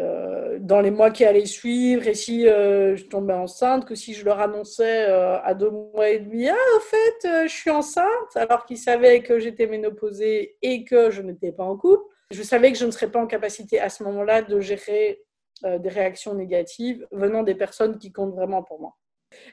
euh, 0.00 0.58
dans 0.60 0.80
les 0.80 0.90
mois 0.90 1.10
qui 1.10 1.24
allaient 1.24 1.44
suivre 1.44 2.06
et 2.06 2.14
si 2.14 2.48
euh, 2.48 2.96
je 2.96 3.04
tombais 3.04 3.34
enceinte, 3.34 3.84
que 3.84 3.94
si 3.94 4.14
je 4.14 4.24
leur 4.24 4.40
annonçais 4.40 5.04
à 5.04 5.54
deux 5.54 5.70
mois 5.70 6.08
et 6.08 6.18
demi, 6.18 6.48
ah, 6.48 6.56
en 6.76 6.80
fait, 6.80 7.46
je 7.46 7.52
suis 7.52 7.70
enceinte, 7.70 8.36
alors 8.36 8.64
qu'ils 8.64 8.78
savaient 8.78 9.22
que 9.22 9.38
j'étais 9.38 9.66
ménopausée 9.66 10.56
et 10.62 10.84
que 10.84 11.10
je 11.10 11.20
n'étais 11.22 11.52
pas 11.52 11.64
en 11.64 11.76
couple, 11.76 12.04
je 12.30 12.42
savais 12.42 12.72
que 12.72 12.78
je 12.78 12.86
ne 12.86 12.90
serais 12.90 13.10
pas 13.10 13.20
en 13.20 13.26
capacité 13.26 13.80
à 13.80 13.90
ce 13.90 14.02
moment-là 14.04 14.42
de 14.42 14.60
gérer 14.60 15.22
des 15.62 15.88
réactions 15.88 16.34
négatives 16.34 17.06
venant 17.12 17.42
des 17.42 17.54
personnes 17.54 17.98
qui 17.98 18.10
comptent 18.10 18.34
vraiment 18.34 18.62
pour 18.62 18.80
moi. 18.80 18.96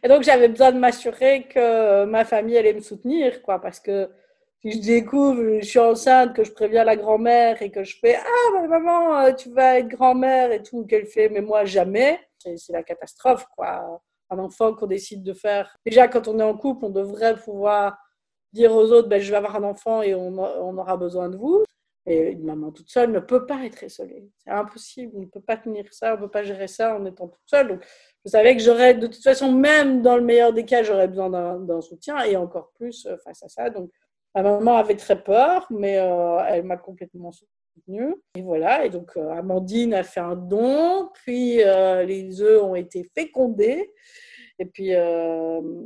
Et 0.03 0.07
donc, 0.07 0.23
j'avais 0.23 0.47
besoin 0.47 0.71
de 0.71 0.79
m'assurer 0.79 1.47
que 1.47 2.05
ma 2.05 2.25
famille 2.25 2.57
allait 2.57 2.73
me 2.73 2.81
soutenir, 2.81 3.41
quoi, 3.41 3.59
parce 3.59 3.79
que 3.79 4.09
si 4.61 4.71
je 4.73 4.85
découvre, 4.85 5.59
je 5.61 5.65
suis 5.65 5.79
enceinte, 5.79 6.35
que 6.35 6.43
je 6.43 6.51
préviens 6.51 6.83
la 6.83 6.95
grand-mère 6.97 7.61
et 7.61 7.71
que 7.71 7.83
je 7.83 7.97
fais 7.99 8.17
Ah, 8.17 8.67
maman, 8.67 9.19
euh, 9.19 9.33
tu 9.33 9.49
vas 9.51 9.79
être 9.79 9.87
grand-mère 9.87 10.51
et 10.51 10.61
tout, 10.61 10.85
qu'elle 10.85 11.05
fait, 11.05 11.29
mais 11.29 11.41
moi, 11.41 11.65
jamais, 11.65 12.19
c'est 12.37 12.73
la 12.73 12.83
catastrophe, 12.83 13.45
quoi. 13.55 14.01
Un 14.29 14.39
enfant 14.39 14.75
qu'on 14.75 14.87
décide 14.87 15.23
de 15.23 15.33
faire. 15.33 15.75
Déjà, 15.85 16.07
quand 16.07 16.27
on 16.27 16.39
est 16.39 16.43
en 16.43 16.55
couple, 16.57 16.85
on 16.85 16.89
devrait 16.89 17.35
pouvoir 17.35 17.97
dire 18.53 18.73
aux 18.73 18.91
autres 18.91 19.07
ben, 19.07 19.19
Je 19.21 19.31
vais 19.31 19.37
avoir 19.37 19.55
un 19.55 19.63
enfant 19.63 20.01
et 20.01 20.13
on, 20.13 20.37
on 20.37 20.77
aura 20.77 20.97
besoin 20.97 21.29
de 21.29 21.37
vous. 21.37 21.63
Et 22.05 22.31
une 22.31 22.43
maman 22.43 22.71
toute 22.71 22.89
seule 22.89 23.11
ne 23.11 23.19
peut 23.19 23.45
pas 23.45 23.63
être 23.65 23.83
isolée. 23.83 24.29
C'est 24.37 24.49
impossible. 24.49 25.13
On 25.15 25.21
ne 25.21 25.25
peut 25.25 25.41
pas 25.41 25.57
tenir 25.57 25.85
ça, 25.91 26.13
on 26.13 26.17
ne 26.17 26.21
peut 26.21 26.31
pas 26.31 26.43
gérer 26.43 26.67
ça 26.67 26.95
en 26.95 27.05
étant 27.05 27.27
toute 27.27 27.41
seule. 27.45 27.67
Donc, 27.67 27.85
je 28.25 28.31
savais 28.31 28.55
que 28.55 28.61
j'aurais, 28.63 28.93
de 28.95 29.07
toute 29.07 29.23
façon, 29.23 29.51
même 29.51 30.01
dans 30.01 30.15
le 30.15 30.23
meilleur 30.23 30.51
des 30.53 30.65
cas, 30.65 30.83
j'aurais 30.83 31.07
besoin 31.07 31.29
d'un 31.59 31.81
soutien 31.81 32.19
et 32.23 32.35
encore 32.35 32.71
plus 32.73 33.05
euh, 33.05 33.17
face 33.23 33.43
à 33.43 33.47
ça. 33.47 33.69
Donc, 33.69 33.91
ma 34.43 34.51
maman 34.57 34.77
avait 34.77 34.95
très 34.95 35.21
peur, 35.21 35.67
mais 35.69 35.97
euh, 35.97 36.39
elle 36.47 36.63
m'a 36.63 36.77
complètement 36.77 37.31
soutenue. 37.31 38.15
Et 38.35 38.41
voilà, 38.41 38.85
et 38.85 38.89
donc 38.89 39.15
Amandine 39.17 39.93
a 39.93 40.03
fait 40.03 40.19
un 40.19 40.35
don, 40.35 41.09
puis 41.13 41.57
les 41.57 42.41
œufs 42.41 42.61
ont 42.61 42.75
été 42.75 43.09
fécondés. 43.15 43.93
Et 44.59 44.65
puis, 44.65 44.91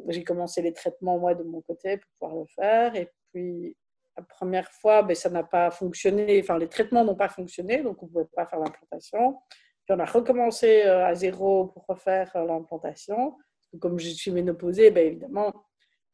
j'ai 0.07 0.23
commencé 0.23 0.61
les 0.61 0.73
traitements, 0.73 1.19
moi, 1.19 1.35
de 1.35 1.43
mon 1.43 1.61
côté, 1.61 1.97
pour 1.97 2.09
pouvoir 2.19 2.41
le 2.41 2.47
faire. 2.55 2.95
Et 2.95 3.11
puis, 3.31 3.77
la 4.17 4.23
première 4.23 4.71
fois, 4.71 5.03
ben, 5.03 5.15
ça 5.15 5.29
n'a 5.29 5.43
pas 5.43 5.69
fonctionné. 5.69 6.39
Enfin, 6.41 6.57
les 6.57 6.67
traitements 6.67 7.05
n'ont 7.05 7.15
pas 7.15 7.29
fonctionné, 7.29 7.83
donc 7.83 8.01
on 8.01 8.07
ne 8.07 8.11
pouvait 8.11 8.25
pas 8.35 8.47
faire 8.47 8.59
l'implantation. 8.59 9.37
Puis, 9.85 9.95
on 9.95 9.99
a 9.99 10.05
recommencé 10.05 10.81
à 10.81 11.13
zéro 11.13 11.67
pour 11.67 11.85
refaire 11.87 12.31
l'implantation. 12.35 13.37
Comme 13.79 13.99
je 13.99 14.09
suis 14.09 14.31
ménopausée, 14.31 14.89
ben, 14.89 15.05
évidemment, 15.05 15.53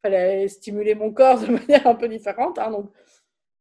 fallait 0.02 0.48
stimuler 0.48 0.94
mon 0.94 1.12
corps 1.12 1.40
de 1.40 1.46
manière 1.52 1.86
un 1.86 1.94
peu 1.94 2.08
différente. 2.08 2.58
Hein, 2.58 2.70
donc, 2.70 2.90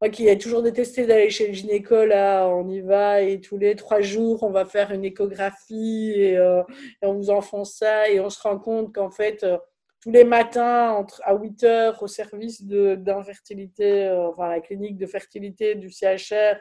moi 0.02 0.10
qui 0.10 0.28
ai 0.30 0.38
toujours 0.38 0.62
détesté 0.62 1.06
d'aller 1.06 1.30
chez 1.30 1.48
le 1.48 1.54
gynéco, 1.54 2.06
là, 2.06 2.48
on 2.48 2.70
y 2.70 2.80
va 2.80 3.22
et 3.22 3.42
tous 3.42 3.58
les 3.58 3.76
trois 3.76 4.00
jours, 4.00 4.44
on 4.44 4.50
va 4.50 4.66
faire 4.66 4.92
une 4.92 5.04
échographie 5.04 6.14
et, 6.16 6.38
euh, 6.38 6.64
on 7.02 7.14
vous 7.16 7.30
enfonce 7.30 7.76
ça 7.76 8.10
et 8.10 8.20
on 8.22 8.30
se 8.30 8.42
rend 8.42 8.60
compte 8.60 8.96
qu'en 8.96 9.12
fait, 9.12 9.44
euh, 9.44 9.58
tous 10.02 10.12
les 10.12 10.24
matins, 10.24 11.06
à 11.24 11.36
8 11.36 11.64
heures, 11.66 12.02
au 12.02 12.08
service 12.08 12.64
d'infertilité, 12.64 14.08
euh, 14.08 14.30
enfin 14.30 14.48
la 14.48 14.62
clinique 14.62 14.98
de 14.98 15.06
fertilité 15.06 15.76
du 15.76 15.90
CHR, 15.92 16.58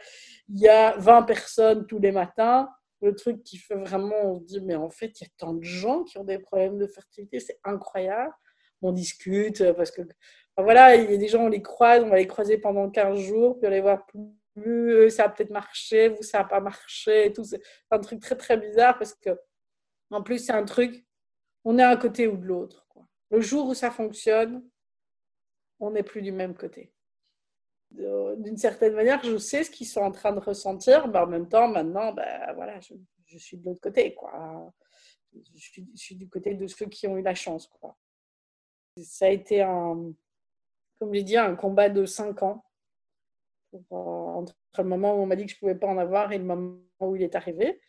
il 0.49 0.59
y 0.59 0.69
a 0.69 0.97
20 0.99 1.23
personnes 1.23 1.87
tous 1.87 2.01
les 2.01 2.11
matins. 2.11 2.69
Le 3.01 3.15
truc 3.15 3.45
qui 3.45 3.59
fait 3.59 3.77
vraiment, 3.77 4.21
on 4.25 4.35
se 4.41 4.45
dit, 4.45 4.61
mais 4.61 4.75
en 4.75 4.91
fait, 4.91 5.21
il 5.21 5.25
y 5.25 5.27
a 5.27 5.31
tant 5.37 5.55
de 5.55 5.63
gens 5.63 6.03
qui 6.03 6.19
ont 6.19 6.25
des 6.25 6.41
problèmes 6.41 6.79
de 6.79 6.89
fertilité, 6.89 7.39
c'est 7.39 7.61
incroyable. 7.63 8.33
On 8.83 8.93
discute 8.93 9.73
parce 9.73 9.91
que 9.91 10.03
voilà, 10.57 10.97
il 10.97 11.11
y 11.11 11.15
a 11.15 11.17
des 11.17 11.29
gens, 11.29 11.45
on 11.45 11.49
les 11.49 11.63
croise, 11.63 12.03
on 12.03 12.09
va 12.09 12.17
les 12.17 12.27
croiser 12.27 12.59
pendant 12.59 12.91
15 12.91 13.19
jours, 13.21 13.59
puis 13.59 13.69
on 13.69 13.71
les 13.71 13.81
voit 13.81 14.05
plus, 14.55 15.11
ça 15.11 15.25
a 15.25 15.29
peut-être 15.29 15.51
marché, 15.51 16.09
vous, 16.09 16.23
ça 16.23 16.39
n'a 16.39 16.45
pas 16.45 16.61
marché, 16.61 17.33
tout. 17.33 17.45
C'est 17.45 17.61
un 17.91 17.99
truc 18.01 18.21
très, 18.21 18.37
très 18.37 18.57
bizarre 18.57 18.99
parce 18.99 19.15
que, 19.15 19.31
en 20.11 20.23
plus, 20.23 20.39
c'est 20.45 20.53
un 20.53 20.65
truc, 20.65 21.07
on 21.65 21.79
est 21.79 21.83
un 21.83 21.97
côté 21.97 22.27
ou 22.27 22.37
de 22.37 22.45
l'autre. 22.45 22.89
Le 23.31 23.41
jour 23.41 23.69
où 23.69 23.75
ça 23.75 23.91
fonctionne, 23.91 24.69
on 25.79 25.93
n'est 25.93 26.03
plus 26.03 26.23
du 26.23 26.33
même 26.33 26.55
côté. 26.57 26.93
D'une 27.91 28.57
certaine 28.57 28.95
manière, 28.95 29.23
je 29.23 29.39
sais 29.39 29.65
ce 29.65 29.71
qu'ils 29.71 29.87
sont 29.87 30.01
en 30.01 30.11
train 30.11 30.33
de 30.33 30.41
ressentir, 30.41 31.07
mais 31.09 31.19
en 31.19 31.27
même 31.27 31.49
temps, 31.49 31.69
maintenant, 31.69 32.13
ben, 32.13 32.53
voilà, 32.55 32.81
je, 32.81 33.39
suis 33.39 33.57
de 33.57 33.65
l'autre 33.65 33.81
côté. 33.81 34.15
Quoi. 34.15 34.75
Je, 35.33 35.61
suis, 35.61 35.89
je 35.95 36.03
suis 36.03 36.17
du 36.17 36.29
côté 36.29 36.55
de 36.55 36.67
ceux 36.67 36.87
qui 36.87 37.07
ont 37.07 37.17
eu 37.17 37.23
la 37.23 37.35
chance. 37.35 37.69
Quoi. 37.69 37.97
Ça 39.05 39.27
a 39.27 39.29
été 39.29 39.63
un, 39.63 40.13
comme 40.99 41.15
j'ai 41.15 41.23
dit, 41.23 41.37
un 41.37 41.55
combat 41.55 41.89
de 41.89 42.05
5 42.05 42.43
ans. 42.43 42.65
Euh, 43.75 43.79
entre 43.97 44.55
le 44.79 44.85
moment 44.85 45.15
où 45.15 45.19
on 45.19 45.27
m'a 45.27 45.37
dit 45.37 45.45
que 45.45 45.51
je 45.51 45.57
ne 45.57 45.61
pouvais 45.61 45.75
pas 45.75 45.87
en 45.87 45.99
avoir 45.99 46.33
et 46.33 46.39
le 46.39 46.45
moment 46.45 46.81
où 47.01 47.17
il 47.17 47.23
est 47.23 47.35
arrivé. 47.35 47.81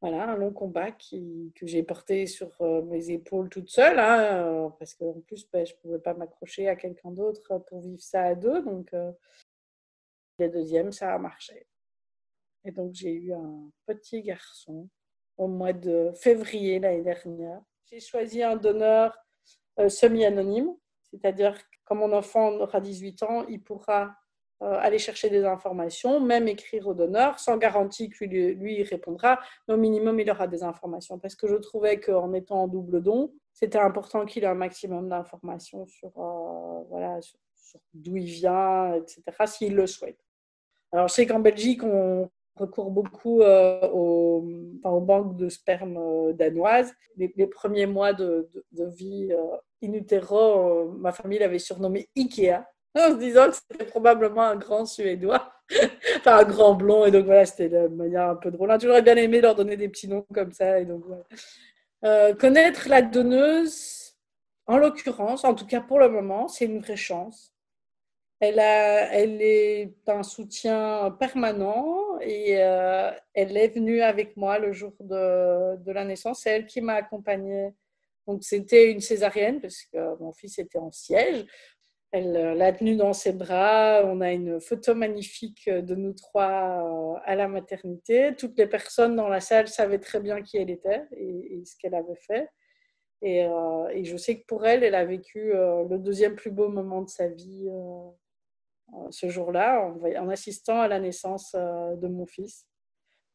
Voilà, 0.00 0.30
un 0.30 0.36
long 0.36 0.52
combat 0.52 0.90
que 0.92 1.66
j'ai 1.66 1.82
porté 1.82 2.26
sur 2.26 2.60
euh, 2.60 2.82
mes 2.82 3.10
épaules 3.10 3.48
toute 3.48 3.70
seule, 3.70 3.98
hein, 3.98 4.66
euh, 4.66 4.68
parce 4.78 4.92
qu'en 4.94 5.18
plus, 5.20 5.48
ben, 5.50 5.64
je 5.64 5.72
ne 5.72 5.78
pouvais 5.78 5.98
pas 5.98 6.12
m'accrocher 6.12 6.68
à 6.68 6.76
quelqu'un 6.76 7.10
d'autre 7.10 7.58
pour 7.68 7.80
vivre 7.80 8.02
ça 8.02 8.24
à 8.24 8.34
deux. 8.34 8.62
Donc, 8.62 8.92
le 8.92 10.48
deuxième, 10.48 10.92
ça 10.92 11.14
a 11.14 11.18
marché. 11.18 11.66
Et 12.64 12.70
donc, 12.70 12.92
j'ai 12.92 13.12
eu 13.12 13.32
un 13.32 13.70
petit 13.86 14.20
garçon 14.20 14.90
au 15.38 15.46
mois 15.46 15.72
de 15.72 16.12
février 16.14 16.80
l'année 16.80 17.02
dernière. 17.02 17.62
J'ai 17.86 18.00
choisi 18.00 18.42
un 18.42 18.56
donneur 18.56 19.16
semi-anonyme, 19.88 20.74
c'est-à-dire 21.02 21.56
quand 21.84 21.94
mon 21.94 22.12
enfant 22.12 22.52
aura 22.52 22.80
18 22.80 23.22
ans, 23.24 23.44
il 23.48 23.62
pourra 23.62 24.16
euh, 24.62 24.78
aller 24.80 24.98
chercher 24.98 25.30
des 25.30 25.44
informations, 25.44 26.20
même 26.20 26.48
écrire 26.48 26.86
au 26.86 26.94
donneur, 26.94 27.38
sans 27.38 27.58
garantie 27.58 28.08
que 28.08 28.24
lui, 28.24 28.82
répondra, 28.82 29.40
mais 29.66 29.74
au 29.74 29.76
minimum, 29.76 30.18
il 30.20 30.30
aura 30.30 30.46
des 30.46 30.62
informations. 30.62 31.18
Parce 31.18 31.34
que 31.34 31.48
je 31.48 31.56
trouvais 31.56 32.00
qu'en 32.00 32.32
étant 32.32 32.62
en 32.62 32.68
double 32.68 33.02
don, 33.02 33.34
c'était 33.52 33.78
important 33.78 34.24
qu'il 34.24 34.44
ait 34.44 34.46
un 34.46 34.54
maximum 34.54 35.08
d'informations 35.08 35.86
sur, 35.86 36.08
euh, 36.16 36.82
voilà, 36.88 37.20
sur, 37.20 37.38
d'où 37.92 38.16
il 38.16 38.26
vient, 38.26 38.94
etc., 38.94 39.22
s'il 39.46 39.74
le 39.74 39.86
souhaite. 39.86 40.24
Alors, 40.92 41.08
je 41.08 41.14
sais 41.14 41.26
qu'en 41.26 41.40
Belgique, 41.40 41.82
on 41.82 42.30
recourt 42.56 42.90
beaucoup 42.90 43.42
euh, 43.42 43.88
aux, 43.88 44.42
banques 45.00 45.36
de 45.36 45.48
sperme 45.48 46.32
danoises. 46.34 46.92
Les, 47.16 47.46
premiers 47.46 47.86
mois 47.86 48.12
de, 48.12 48.48
vie 48.72 49.32
utero, 49.92 50.36
euh, 50.36 50.92
ma 50.98 51.12
famille 51.12 51.38
l'avait 51.38 51.58
surnommé 51.58 52.08
Ikea, 52.16 52.64
en 52.98 53.10
se 53.10 53.18
disant 53.18 53.48
que 53.48 53.56
c'était 53.56 53.84
probablement 53.84 54.42
un 54.42 54.56
grand 54.56 54.86
Suédois, 54.86 55.52
enfin 56.16 56.38
un 56.38 56.44
grand 56.44 56.74
blond, 56.74 57.04
et 57.04 57.10
donc 57.10 57.26
voilà, 57.26 57.44
c'était 57.44 57.68
de 57.68 57.88
manière 57.88 58.28
un 58.30 58.36
peu 58.36 58.50
drôle. 58.50 58.74
J'aurais 58.80 59.02
bien 59.02 59.16
aimé 59.16 59.40
leur 59.40 59.54
donner 59.54 59.76
des 59.76 59.88
petits 59.88 60.08
noms 60.08 60.26
comme 60.32 60.52
ça, 60.52 60.80
et 60.80 60.84
donc 60.84 61.04
euh, 62.04 62.34
connaître 62.34 62.88
la 62.88 63.02
donneuse, 63.02 64.14
en 64.66 64.78
l'occurrence, 64.78 65.44
en 65.44 65.54
tout 65.54 65.66
cas 65.66 65.80
pour 65.80 65.98
le 65.98 66.08
moment, 66.08 66.48
c'est 66.48 66.66
une 66.66 66.80
vraie 66.80 66.96
chance. 66.96 67.53
Elle, 68.46 69.40
est 69.40 69.94
un 70.06 70.22
soutien 70.22 71.10
permanent 71.18 72.18
et 72.20 72.62
euh, 72.62 73.10
elle 73.32 73.56
est 73.56 73.68
venue 73.68 74.02
avec 74.02 74.36
moi 74.36 74.58
le 74.58 74.72
jour 74.72 74.92
de, 75.00 75.90
la 75.90 76.04
naissance. 76.04 76.40
C'est 76.42 76.50
elle 76.50 76.66
qui 76.66 76.80
m'a 76.80 76.94
accompagnée 76.94 77.70
donc 78.26 78.42
c'était 78.42 78.90
une 78.90 79.00
césarienne 79.00 79.60
parce 79.60 79.82
que 79.82 80.18
mon 80.18 80.32
fils 80.32 80.58
était 80.58 80.78
en 80.78 80.90
siège. 80.90 81.44
Elle 82.10 82.36
euh, 82.36 82.54
l'a 82.54 82.72
tenu 82.72 82.96
dans 82.96 83.12
ses 83.12 83.32
bras. 83.32 84.02
On 84.04 84.20
a 84.22 84.32
une 84.32 84.60
photo 84.60 84.94
magnifique 84.94 85.68
de 85.68 85.94
nous 85.94 86.14
trois 86.14 87.16
euh, 87.16 87.20
à 87.24 87.34
la 87.34 87.48
maternité. 87.48 88.34
Toutes 88.36 88.56
les 88.58 88.66
personnes 88.66 89.16
dans 89.16 89.28
la 89.28 89.40
salle 89.40 89.68
savaient 89.68 89.98
très 89.98 90.20
bien 90.20 90.40
qui 90.42 90.56
elle 90.56 90.70
était 90.70 91.02
et, 91.12 91.62
ce 91.66 91.76
qu'elle 91.76 91.94
avait 91.94 92.16
fait. 92.16 92.48
Et, 93.20 93.46
je 94.04 94.16
sais 94.18 94.40
que 94.40 94.46
pour 94.46 94.66
elle, 94.66 94.84
elle 94.84 94.94
a 94.94 95.04
vécu 95.04 95.52
le 95.52 95.96
deuxième 95.96 96.34
plus 96.34 96.50
beau 96.50 96.68
moment 96.68 97.00
de 97.00 97.08
sa 97.08 97.26
vie 97.28 97.70
ce 99.10 99.28
jour-là 99.28 99.92
en, 100.18 100.28
assistant 100.28 100.80
à 100.80 100.88
la 100.88 101.00
naissance 101.00 101.54
de 101.54 102.08
mon 102.08 102.26
fils. 102.26 102.66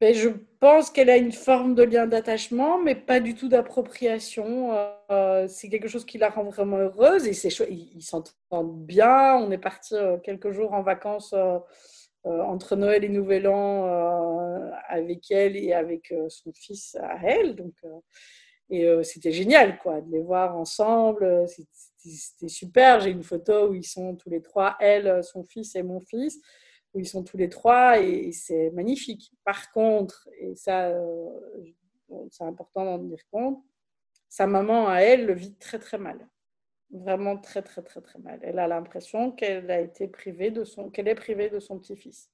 Je 0.02 0.30
pense 0.60 0.90
qu'elle 0.90 1.10
a 1.10 1.18
une 1.18 1.34
forme 1.34 1.76
de 1.76 1.84
lien 1.84 2.08
d'attachement, 2.08 2.82
mais 2.82 2.96
pas 2.96 3.20
du 3.20 3.36
tout 3.36 3.50
d'appropriation. 3.50 4.74
Euh, 5.12 5.46
c'est 5.50 5.68
quelque 5.68 5.90
chose 5.90 6.06
qui 6.06 6.18
la 6.18 6.30
rend 6.30 6.46
vraiment 6.46 6.78
heureuse 6.78 7.28
et 7.28 7.50
Ils 7.70 8.02
s'entendent 8.02 8.86
bien. 8.86 9.36
On 9.36 9.52
est 9.52 9.58
parti 9.58 9.96
euh, 9.96 10.18
quelques 10.18 10.52
jours 10.52 10.74
en 10.74 10.84
vacances 10.84 11.34
euh, 11.34 11.60
entre 12.24 12.78
Noël 12.78 13.04
et 13.04 13.10
Nouvel 13.10 13.48
An 13.48 13.86
avec 14.88 15.32
elle 15.32 15.58
et 15.58 15.74
avec 15.74 16.14
son 16.30 16.52
fils 16.54 16.96
à 17.02 17.18
elle. 17.24 17.56
Donc, 17.56 17.74
et 18.70 18.88
c'était 19.04 19.32
génial, 19.32 19.80
quoi, 19.80 20.02
de 20.02 20.12
les 20.12 20.22
voir 20.22 20.58
ensemble. 20.58 21.46
C'était 22.00 22.48
super. 22.48 23.00
J'ai 23.00 23.12
une 23.12 23.24
photo 23.24 23.70
où 23.70 23.74
ils 23.74 23.86
sont 23.86 24.16
tous 24.16 24.30
les 24.30 24.42
trois, 24.42 24.78
elle, 24.80 25.24
son 25.24 25.44
fils 25.44 25.76
et 25.76 25.84
mon 25.84 26.00
fils 26.00 26.40
où 26.94 27.00
ils 27.00 27.08
sont 27.08 27.24
tous 27.24 27.38
les 27.38 27.50
trois 27.50 28.00
et, 28.00 28.32
c'est 28.32 28.72
magnifique. 28.72 29.32
Par 29.44 29.72
contre, 29.72 30.28
et 30.40 30.56
ça, 30.56 30.90
euh, 30.90 31.30
c'est 32.32 32.44
important 32.44 32.86
d'en 32.86 33.00
tenir 33.00 33.20
compte, 33.32 33.64
sa 34.28 34.48
maman 34.48 34.90
à 34.90 35.00
elle 35.00 35.26
le 35.26 35.34
vit 35.34 35.56
très 35.56 35.80
très 35.80 35.98
mal. 35.98 36.28
Vraiment 36.92 37.38
très 37.38 37.62
très 37.62 37.84
très 37.84 38.02
très 38.02 38.20
mal. 38.20 38.40
Elle 38.42 38.60
a 38.60 38.68
l'impression 38.68 39.32
qu'elle 39.32 39.70
a 39.70 39.80
été 39.80 40.08
privée 40.08 40.52
de 40.52 40.64
son, 40.64 40.90
qu'elle 40.90 41.08
est 41.08 41.16
privée 41.16 41.50
de 41.50 41.60
son 41.60 41.80
petit-fils. 41.80 42.32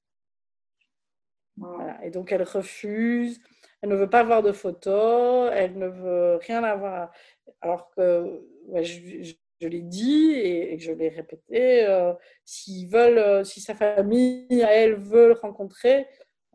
Voilà. 1.58 2.02
Et 2.04 2.10
donc 2.10 2.32
elle 2.32 2.42
refuse, 2.42 3.40
elle 3.82 3.90
ne 3.90 3.96
veut 3.96 4.10
pas 4.10 4.22
voir 4.22 4.42
de 4.42 4.52
photos, 4.52 5.50
elle 5.54 5.78
ne 5.78 5.88
veut 5.88 6.36
rien 6.36 6.64
avoir. 6.64 7.12
Alors 7.60 7.90
que 7.90 8.42
je, 8.82 9.34
je 9.60 9.68
l'ai 9.68 9.82
dit 9.82 10.32
et, 10.34 10.78
je 10.78 10.92
l'ai 10.92 11.08
répété, 11.08 11.86
euh, 11.86 12.12
s'ils 12.44 12.88
veulent, 12.88 13.18
euh, 13.18 13.44
si 13.44 13.60
sa 13.60 13.74
famille, 13.74 14.46
elle, 14.68 14.96
veut 14.96 15.28
le 15.28 15.34
rencontrer, 15.34 16.06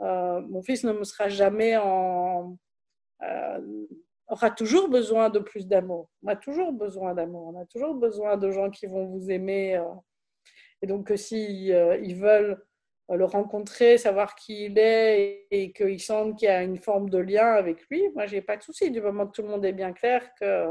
euh, 0.02 0.42
mon 0.42 0.62
fils 0.62 0.84
ne 0.84 0.94
me 0.94 1.04
sera 1.04 1.30
jamais 1.30 1.78
en... 1.78 2.58
aura 4.28 4.52
toujours 4.52 4.90
besoin 4.90 5.30
de 5.30 5.40
plus 5.40 5.68
d'amour. 5.68 6.10
On 6.24 6.28
a 6.30 6.36
toujours 6.36 6.72
besoin 6.74 7.14
d'amour. 7.14 7.54
On 7.54 7.60
a 7.60 7.66
toujours 7.66 7.96
besoin 7.96 8.38
de 8.38 8.52
gens 8.52 8.70
qui 8.70 8.88
vont 8.88 9.06
vous 9.06 9.30
aimer. 9.30 9.82
et 10.82 10.88
donc, 10.88 11.12
si 11.16 11.68
ils 11.68 12.16
veulent 12.16 12.64
le 13.10 13.26
rencontrer, 13.26 13.98
savoir 13.98 14.36
qui 14.36 14.66
il 14.66 14.80
est 14.80 15.46
et, 15.52 15.72
qu'ils 15.74 16.00
sentent 16.00 16.38
qu'il 16.38 16.48
y 16.48 16.52
a 16.52 16.64
une 16.64 16.78
forme 16.78 17.10
de 17.10 17.18
lien 17.18 17.48
avec 17.54 17.88
lui, 17.90 18.10
moi, 18.16 18.26
j'ai 18.26 18.42
pas 18.42 18.58
de 18.58 18.64
souci 18.64 18.90
du 18.90 19.02
moment 19.02 19.28
que 19.28 19.34
tout 19.34 19.42
le 19.42 19.50
monde 19.50 19.66
est 19.66 19.74
bien 19.74 19.92
clair 19.92 20.34
que 20.40 20.66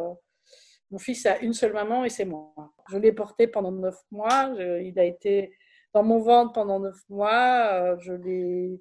mon 0.90 0.98
fils 0.98 1.24
a 1.26 1.38
une 1.38 1.52
seule 1.52 1.72
maman 1.72 2.04
et 2.04 2.10
c'est 2.10 2.24
moi. 2.24 2.52
Je 2.90 2.98
l'ai 2.98 3.12
porté 3.12 3.46
pendant 3.46 3.70
neuf 3.70 3.96
mois. 4.10 4.52
il 4.58 4.98
a 4.98 5.04
été 5.04 5.52
dans 5.94 6.02
mon 6.02 6.20
ventre 6.20 6.52
pendant 6.52 6.80
neuf 6.80 6.98
mois. 7.08 7.70
Euh, 7.72 7.96
je 8.00 8.12
l'ai 8.12 8.80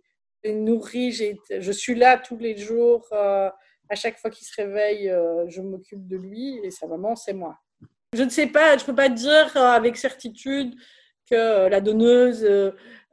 nourri. 0.53 1.11
Je 1.11 1.71
suis 1.71 1.95
là 1.95 2.17
tous 2.17 2.37
les 2.37 2.57
jours. 2.57 3.07
Euh, 3.11 3.49
à 3.89 3.95
chaque 3.95 4.17
fois 4.17 4.29
qu'il 4.29 4.45
se 4.45 4.55
réveille, 4.55 5.09
euh, 5.09 5.47
je 5.47 5.61
m'occupe 5.61 6.07
de 6.07 6.17
lui 6.17 6.59
et 6.63 6.71
sa 6.71 6.87
maman, 6.87 7.15
c'est 7.15 7.33
moi. 7.33 7.57
Je 8.13 8.23
ne 8.23 8.29
sais 8.29 8.47
pas, 8.47 8.77
je 8.77 8.83
ne 8.83 8.85
peux 8.87 8.95
pas 8.95 9.09
dire 9.09 9.55
avec 9.55 9.97
certitude 9.97 10.75
que 11.29 11.67
la 11.67 11.79
donneuse 11.79 12.43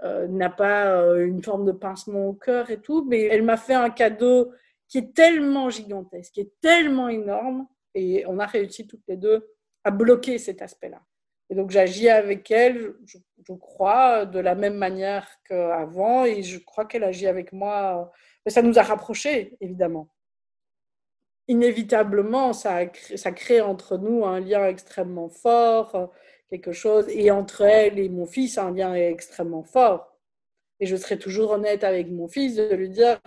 n'a 0.03 0.49
pas 0.49 0.87
une 1.19 1.43
forme 1.43 1.67
de 1.67 1.73
pincement 1.73 2.29
au 2.29 2.33
cœur 2.33 2.71
et 2.71 2.81
tout, 2.81 3.05
mais 3.07 3.25
elle 3.25 3.43
m'a 3.43 3.59
fait 3.59 3.75
un 3.75 3.91
cadeau 3.91 4.53
qui 4.89 4.99
est 4.99 5.15
tellement 5.15 5.69
gigantesque, 5.69 6.33
qui 6.33 6.41
est 6.41 6.53
tellement 6.63 7.11
énorme, 7.11 7.67
et 7.97 8.27
on 8.27 8.39
a 8.39 8.47
réussi 8.47 8.87
toutes 8.87 9.07
les 9.09 9.17
deux 9.17 9.49
à 9.83 9.91
bloquer 9.91 10.39
cet 10.39 10.61
aspect-là. 10.61 11.03
Et 11.49 11.55
donc 11.55 11.71
j'agis 11.71 12.09
avec 12.11 12.51
elle, 12.51 12.95
je, 13.07 13.55
crois, 13.55 14.27
de 14.27 14.39
la 14.39 14.55
même 14.55 14.77
manière 14.77 15.27
qu'avant, 15.45 16.25
et 16.25 16.43
je 16.43 16.59
crois 16.59 16.85
qu'elle 16.85 17.05
agit 17.05 17.27
avec 17.27 17.53
moi. 17.53 18.13
Mais 18.45 18.53
ça 18.53 18.63
nous 18.63 18.79
a 18.79 18.83
rapprochés, 18.83 19.57
évidemment. 19.61 20.11
Inévitablement, 21.49 22.53
ça, 22.53 22.81
ça 23.15 23.33
crée 23.33 23.61
entre 23.61 23.97
nous 23.97 24.27
un 24.27 24.41
lien 24.41 24.67
extrêmement 24.67 25.31
fort, 25.31 26.13
quelque 26.51 26.73
chose, 26.73 27.09
et 27.09 27.31
entre 27.31 27.63
elle 27.63 27.99
et 27.99 28.09
mon 28.09 28.27
fils, 28.27 28.59
un 28.59 28.73
lien 28.73 28.95
extrêmement 28.95 29.63
fort. 29.63 30.19
Et 30.81 30.87
je 30.87 30.97
serai 30.97 31.19
toujours 31.19 31.53
honnête 31.53 31.85
avec 31.85 32.11
mon 32.11 32.29
fils 32.29 32.57
de 32.57 32.75
lui 32.75 32.91
dire, 32.91 33.19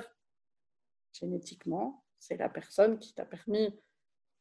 génétiquement, 1.14 2.04
c'est 2.20 2.38
la 2.38 2.50
personne 2.50 3.00
qui 3.00 3.14
t'a 3.14 3.26
permis, 3.26 3.74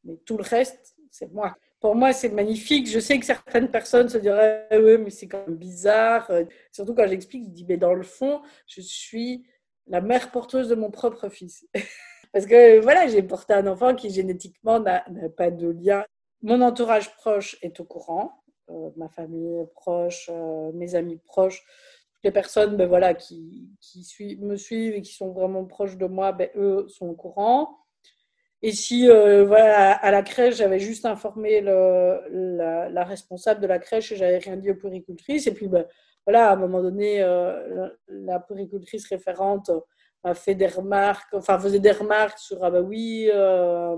mais 0.03 0.17
tout 0.25 0.37
le 0.37 0.43
reste, 0.43 0.95
c'est 1.11 1.31
moi. 1.31 1.55
Pour 1.79 1.95
moi, 1.95 2.11
c'est 2.11 2.29
magnifique. 2.29 2.89
Je 2.89 2.99
sais 2.99 3.17
que 3.19 3.25
certaines 3.25 3.71
personnes 3.71 4.09
se 4.09 4.17
diraient, 4.17 4.67
oui, 4.71 4.97
mais 4.97 5.09
c'est 5.09 5.27
quand 5.27 5.45
même 5.47 5.55
bizarre. 5.55 6.29
Surtout 6.71 6.93
quand 6.93 7.07
j'explique, 7.07 7.45
je 7.45 7.51
dis, 7.51 7.65
mais 7.67 7.77
dans 7.77 7.93
le 7.93 8.03
fond, 8.03 8.41
je 8.67 8.81
suis 8.81 9.45
la 9.87 10.01
mère 10.01 10.31
porteuse 10.31 10.69
de 10.69 10.75
mon 10.75 10.91
propre 10.91 11.29
fils. 11.29 11.65
Parce 12.33 12.45
que 12.45 12.79
voilà, 12.79 13.07
j'ai 13.07 13.23
porté 13.23 13.53
un 13.53 13.65
enfant 13.67 13.95
qui 13.95 14.09
génétiquement 14.11 14.79
n'a 14.79 15.03
pas 15.35 15.49
de 15.49 15.69
lien. 15.69 16.05
Mon 16.41 16.61
entourage 16.61 17.13
proche 17.15 17.57
est 17.61 17.79
au 17.79 17.83
courant, 17.83 18.43
euh, 18.69 18.91
ma 18.95 19.09
famille 19.09 19.65
proche, 19.73 20.29
euh, 20.31 20.71
mes 20.73 20.95
amis 20.95 21.17
proches, 21.17 21.63
toutes 22.13 22.23
les 22.23 22.31
personnes 22.31 22.77
ben, 22.77 22.87
voilà, 22.87 23.13
qui, 23.13 23.69
me 24.39 24.55
suivent 24.55 24.93
et 24.93 25.01
qui 25.01 25.13
sont 25.13 25.31
vraiment 25.31 25.65
proches 25.65 25.97
de 25.97 26.05
moi, 26.05 26.31
ben, 26.31 26.49
eux 26.55 26.85
sont 26.87 27.07
au 27.07 27.15
courant. 27.15 27.77
Et 28.61 28.71
si 28.73 29.09
euh, 29.09 29.45
voilà, 29.45 29.93
à 29.93 30.11
la 30.11 30.21
crèche, 30.21 30.57
j'avais 30.57 30.79
juste 30.79 31.05
informé 31.05 31.61
le, 31.61 32.19
la, 32.57 32.89
la, 32.89 33.03
responsable 33.05 33.61
de 33.61 33.67
la 33.67 33.79
crèche 33.79 34.11
et 34.11 34.17
j'avais 34.17 34.37
rien 34.39 34.57
dit 34.57 34.69
aux 34.71 34.75
puéricultrices, 34.75 35.47
et 35.47 35.53
puis 35.53 35.67
ben, 35.67 35.85
voilà, 36.25 36.49
à 36.49 36.53
un 36.53 36.55
moment 36.57 36.81
donné, 36.81 37.23
euh, 37.23 37.87
la 38.07 38.39
puéricultrice 38.39 39.07
référente 39.07 39.71
a 40.23 40.33
fait 40.33 40.55
des 40.55 40.67
remarques, 40.67 41.33
enfin 41.33 41.59
faisait 41.59 41.79
des 41.79 41.91
remarques 41.91 42.39
sur 42.39 42.63
ah 42.63 42.69
ben 42.71 42.81
oui, 42.81 43.29
euh, 43.33 43.95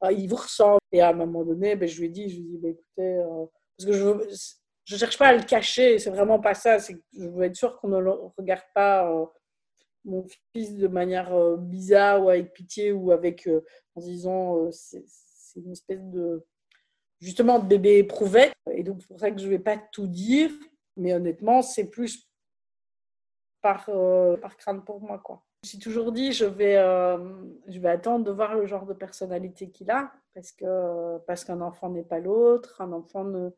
ah, 0.00 0.12
il 0.12 0.28
vous 0.28 0.36
ressemble. 0.36 0.80
Et 0.92 1.00
à 1.00 1.10
un 1.10 1.12
moment 1.12 1.44
donné, 1.44 1.76
ben, 1.76 1.88
je 1.88 2.00
lui 2.00 2.06
ai 2.06 2.10
dit, 2.10 2.28
je 2.28 2.36
lui 2.36 2.42
ai 2.42 2.48
dit, 2.50 2.58
ben, 2.58 2.70
écoutez, 2.72 3.16
euh, 3.16 3.46
parce 3.78 3.86
que 3.86 3.92
je 3.92 4.94
ne 4.94 4.98
cherche 4.98 5.18
pas 5.18 5.28
à 5.28 5.32
le 5.34 5.42
cacher, 5.42 5.98
c'est 5.98 6.10
vraiment 6.10 6.40
pas 6.40 6.54
ça, 6.54 6.78
c'est 6.78 6.96
je 7.16 7.28
veux 7.28 7.44
être 7.44 7.56
sûre 7.56 7.78
qu'on 7.78 7.88
ne 7.88 7.98
le 7.98 8.12
regarde 8.36 8.64
pas 8.74 9.08
euh, 9.10 9.24
mon 10.04 10.26
fils 10.54 10.76
de 10.76 10.88
manière 10.88 11.32
euh, 11.34 11.56
bizarre 11.56 12.24
ou 12.24 12.28
avec 12.28 12.52
pitié 12.52 12.92
ou 12.92 13.12
avec, 13.12 13.46
euh, 13.46 13.64
en 13.94 14.00
disant, 14.00 14.70
c'est 14.70 15.04
une 15.56 15.72
espèce 15.72 16.04
de, 16.04 16.44
justement, 17.20 17.58
de 17.58 17.66
bébé 17.66 17.98
éprouvette. 17.98 18.52
Et 18.72 18.82
donc, 18.82 19.00
c'est 19.00 19.08
pour 19.08 19.20
ça 19.20 19.30
que 19.30 19.38
je 19.38 19.46
ne 19.46 19.50
vais 19.50 19.58
pas 19.58 19.76
tout 19.92 20.06
dire, 20.06 20.50
mais 20.96 21.12
honnêtement, 21.12 21.62
c'est 21.62 21.88
plus 21.88 22.28
par, 23.62 23.90
par 24.40 24.56
crainte 24.56 24.84
pour 24.84 25.00
moi, 25.00 25.18
quoi. 25.18 25.44
Suis 25.62 25.78
toujours 25.78 26.10
dit, 26.10 26.32
je 26.32 26.46
vais, 26.46 26.78
euh, 26.78 27.18
je 27.68 27.78
vais 27.80 27.90
attendre 27.90 28.24
de 28.24 28.30
voir 28.30 28.54
le 28.54 28.64
genre 28.64 28.86
de 28.86 28.94
personnalité 28.94 29.70
qu'il 29.70 29.90
a, 29.90 30.10
parce 30.32 30.52
que 30.52 31.18
parce 31.26 31.44
qu'un 31.44 31.60
enfant 31.60 31.90
n'est 31.90 32.02
pas 32.02 32.18
l'autre, 32.18 32.80
un 32.80 32.92
enfant 32.92 33.24
ne, 33.24 33.50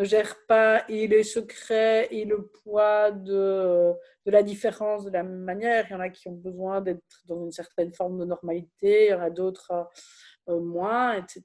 ne, 0.00 0.04
gère 0.04 0.36
pas 0.46 0.84
et 0.88 1.06
les 1.06 1.22
secrets 1.22 2.08
et 2.10 2.24
le 2.24 2.46
poids 2.46 3.10
de, 3.10 3.92
la 4.26 4.42
différence 4.42 5.04
de 5.04 5.10
la 5.10 5.22
même 5.22 5.42
manière. 5.42 5.86
Il 5.88 5.92
y 5.92 5.96
en 5.96 6.00
a 6.00 6.08
qui 6.08 6.28
ont 6.28 6.36
besoin 6.36 6.80
d'être 6.80 7.22
dans 7.26 7.44
une 7.44 7.52
certaine 7.52 7.92
forme 7.92 8.18
de 8.18 8.24
normalité, 8.24 9.06
il 9.06 9.10
y 9.10 9.14
en 9.14 9.20
a 9.20 9.30
d'autres 9.30 9.88
euh, 10.48 10.60
moins, 10.60 11.14
etc. 11.14 11.42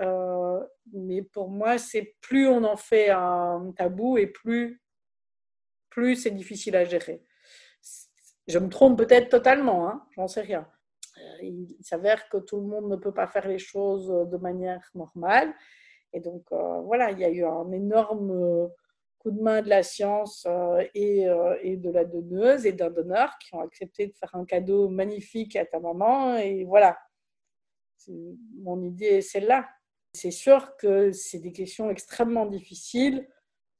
Euh, 0.00 0.60
mais 0.92 1.22
pour 1.22 1.48
moi, 1.48 1.78
c'est 1.78 2.16
plus 2.20 2.46
on 2.46 2.64
en 2.64 2.76
fait 2.76 3.10
un 3.10 3.72
tabou 3.76 4.18
et 4.18 4.26
plus, 4.26 4.82
plus 5.90 6.16
c'est 6.16 6.30
difficile 6.30 6.76
à 6.76 6.84
gérer. 6.84 7.24
Je 8.46 8.58
me 8.58 8.68
trompe 8.68 8.98
peut-être 8.98 9.28
totalement, 9.28 9.88
hein, 9.88 10.06
j'en 10.16 10.28
sais 10.28 10.40
rien. 10.40 10.66
Euh, 11.18 11.42
il 11.42 11.76
s'avère 11.82 12.28
que 12.28 12.38
tout 12.38 12.56
le 12.56 12.66
monde 12.66 12.88
ne 12.88 12.96
peut 12.96 13.12
pas 13.12 13.26
faire 13.26 13.48
les 13.48 13.58
choses 13.58 14.08
de 14.08 14.36
manière 14.36 14.88
normale. 14.94 15.52
Et 16.12 16.20
donc, 16.20 16.44
euh, 16.52 16.80
voilà, 16.80 17.10
il 17.10 17.18
y 17.18 17.24
a 17.24 17.30
eu 17.30 17.44
un 17.44 17.70
énorme 17.72 18.30
euh, 18.30 18.68
coup 19.18 19.30
de 19.30 19.40
main 19.40 19.62
de 19.62 19.68
la 19.68 19.82
science 19.82 20.46
euh, 20.48 20.84
et, 20.94 21.26
de 21.76 21.90
la 21.90 22.04
donneuse 22.04 22.66
et 22.66 22.72
d'un 22.72 22.90
donneur 22.90 23.36
qui 23.38 23.54
ont 23.54 23.60
accepté 23.60 24.06
de 24.06 24.14
faire 24.14 24.34
un 24.34 24.44
cadeau 24.44 24.88
magnifique 24.88 25.56
à 25.56 25.66
ta 25.66 25.80
maman. 25.80 26.36
Et 26.36 26.64
voilà, 26.64 26.98
mon 28.56 28.82
idée 28.82 29.06
est 29.06 29.20
celle-là. 29.20 29.68
C'est 30.12 30.30
sûr 30.30 30.76
que 30.76 31.12
c'est 31.12 31.38
des 31.38 31.52
questions 31.52 31.90
extrêmement 31.90 32.46
difficiles 32.46 33.28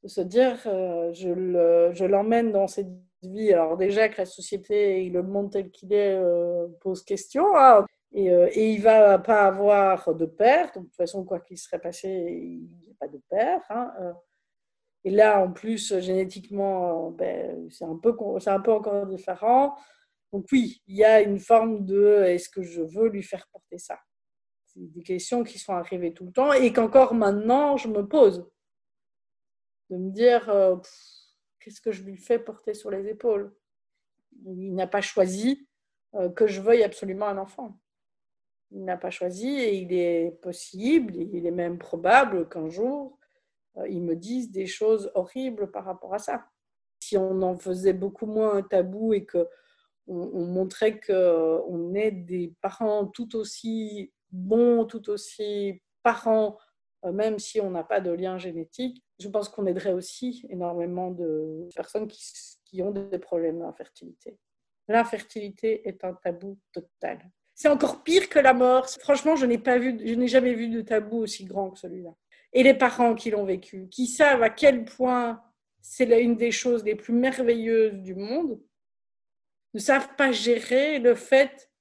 de 0.03 0.09
se 0.09 0.21
dire, 0.21 0.61
euh, 0.67 1.12
je 1.12 2.05
l'emmène 2.05 2.53
dans 2.53 2.67
cette 2.67 2.91
vie. 3.23 3.53
Alors 3.53 3.77
déjà 3.77 4.09
que 4.09 4.19
la 4.19 4.27
société 4.27 5.05
et 5.05 5.11
le 5.11 5.23
monde 5.23 5.51
tel 5.53 5.71
qu'il 5.71 5.93
est 5.93 6.14
euh, 6.14 6.69
pose 6.81 7.03
question, 7.03 7.45
hein, 7.57 7.85
et, 8.12 8.31
euh, 8.31 8.49
et, 8.53 8.73
il 8.73 8.81
va 8.81 9.18
pas 9.18 9.47
avoir 9.47 10.14
de 10.14 10.27
père. 10.27 10.73
Donc, 10.73 10.85
de 10.85 10.88
toute 10.88 10.97
façon, 10.97 11.25
quoi 11.25 11.40
qu'il 11.40 11.59
serait 11.59 11.79
passé, 11.79 12.09
il 12.09 12.62
n'y 12.62 12.90
a 12.90 12.94
pas 12.99 13.09
de 13.09 13.21
père. 13.29 13.61
Hein, 13.71 13.92
euh. 14.01 14.12
et 15.05 15.11
là, 15.11 15.40
en 15.40 15.53
plus, 15.53 15.99
génétiquement, 15.99 17.11
ben, 17.11 17.68
c'est 17.71 17.85
un, 17.85 17.97
peu, 17.97 18.16
un 18.47 18.61
peu 18.61 18.73
encore 18.73 19.07
différent. 19.07 19.77
Donc 20.33 20.47
oui, 20.53 20.83
il 20.87 20.97
y 20.97 21.05
a 21.05 21.23
une 21.23 21.38
forme 21.38 21.85
de 21.87 22.23
est-ce 22.25 22.51
que 22.51 22.62
je 22.62 22.83
veux 22.83 23.09
lui 23.09 23.23
faire 23.23 23.47
porter 23.51 23.79
ça? 23.79 23.99
C'est 24.66 24.81
des 24.92 25.03
questions 25.03 25.42
qui 25.42 25.59
sont 25.59 25.73
arrivées 25.73 26.12
tout 26.12 26.27
le 26.27 26.33
temps 26.33 26.53
et 26.53 26.73
qu'encore 26.73 27.14
maintenant, 27.14 27.79
je 27.79 27.88
me 27.88 28.07
pose. 28.07 28.47
De 29.88 29.97
me 29.97 30.11
dire, 30.11 30.49
euh, 30.51 30.77
qu'est-ce 31.61 31.81
que 31.81 31.92
je 31.92 32.03
lui 32.03 32.18
fais 32.18 32.38
porter 32.38 32.75
sur 32.75 32.90
les 32.90 33.09
épaules? 33.09 33.55
Il 34.44 34.75
n'a 34.75 34.87
pas 34.87 35.01
choisi 35.01 35.66
que 36.37 36.47
je 36.47 36.61
veuille 36.61 36.85
absolument 36.85 37.27
un 37.27 37.38
enfant. 37.38 37.79
Il 38.70 38.85
n'a 38.85 38.96
pas 38.96 39.11
choisi 39.11 39.48
et 39.48 39.76
il 39.76 39.92
est 39.92 40.38
possible, 40.42 41.16
il 41.16 41.46
est 41.46 41.50
même 41.50 41.78
probable 41.78 42.48
qu'un 42.48 42.68
jour, 42.68 43.18
euh, 43.78 43.88
ils 43.88 44.02
me 44.02 44.14
disent 44.14 44.50
des 44.50 44.66
choses 44.66 45.11
horribles 45.14 45.70
par 45.70 45.85
rapport 45.85 46.14
à 46.14 46.18
ça. 46.18 46.46
Si 47.00 47.16
on 47.16 47.40
en 47.42 47.57
faisait 47.57 47.92
beaucoup 47.92 48.26
moins 48.26 48.57
un 48.57 48.62
tabou 48.62 49.14
et 49.14 49.24
que 49.24 49.48
on, 50.07 50.31
on 50.35 50.46
montrait 50.46 51.00
qu'on 51.00 51.94
est 51.94 52.11
des 52.11 52.54
parents 52.61 53.07
tout 53.07 53.37
aussi 53.37 54.12
bons, 54.31 54.85
tout 54.85 55.09
aussi 55.11 55.83
parents, 56.02 56.59
euh, 57.04 57.12
même 57.12 57.38
si 57.38 57.61
on 57.61 57.70
n'a 57.70 57.85
pas 57.85 58.00
de 58.00 58.11
lien 58.11 58.38
génétique, 58.38 59.04
je 59.18 59.28
pense 59.28 59.48
qu'on 59.48 59.66
aiderait 59.66 59.92
aussi 59.92 60.46
énormément 60.48 61.11
de 61.11 61.68
personnes 61.74 62.09
qui 62.64 62.83
ont 62.83 62.90
des 62.90 63.18
problèmes 63.18 63.61
d'infertilité. 63.61 64.38
L'infertilité 64.88 65.87
est 65.88 66.04
un 66.04 66.14
tabou 66.14 66.59
total. 66.72 67.31
C'est 67.61 67.66
encore 67.66 68.05
pire 68.05 68.29
que 68.29 68.38
la 68.38 68.55
mort. 68.55 68.88
Franchement, 69.01 69.35
je 69.35 69.44
n'ai 69.44 70.29
jamais 70.29 70.55
vu 70.55 70.68
de 70.68 70.81
tabou 70.81 71.16
aussi 71.16 71.44
grand 71.44 71.73
que 71.73 71.79
celui-là. 71.81 72.14
Et 72.53 72.62
les 72.62 72.73
parents 72.73 73.16
qui 73.16 73.33
l'ont 73.33 73.44
vécu, 73.44 73.88
qui 73.88 74.07
savent 74.07 74.44
à 74.44 74.49
quel 74.49 74.85
point 74.85 75.42
c'est 75.81 76.05
une 76.23 76.37
des 76.37 76.53
choses 76.53 76.85
les 76.85 76.94
plus 76.94 77.12
merveilleuses 77.12 77.94
du 77.94 78.14
monde, 78.14 78.61
ne 79.75 79.81
savent 79.81 80.14
pas 80.14 80.31
gérer 80.31 81.01
le 81.01 81.16
fait 81.16 81.73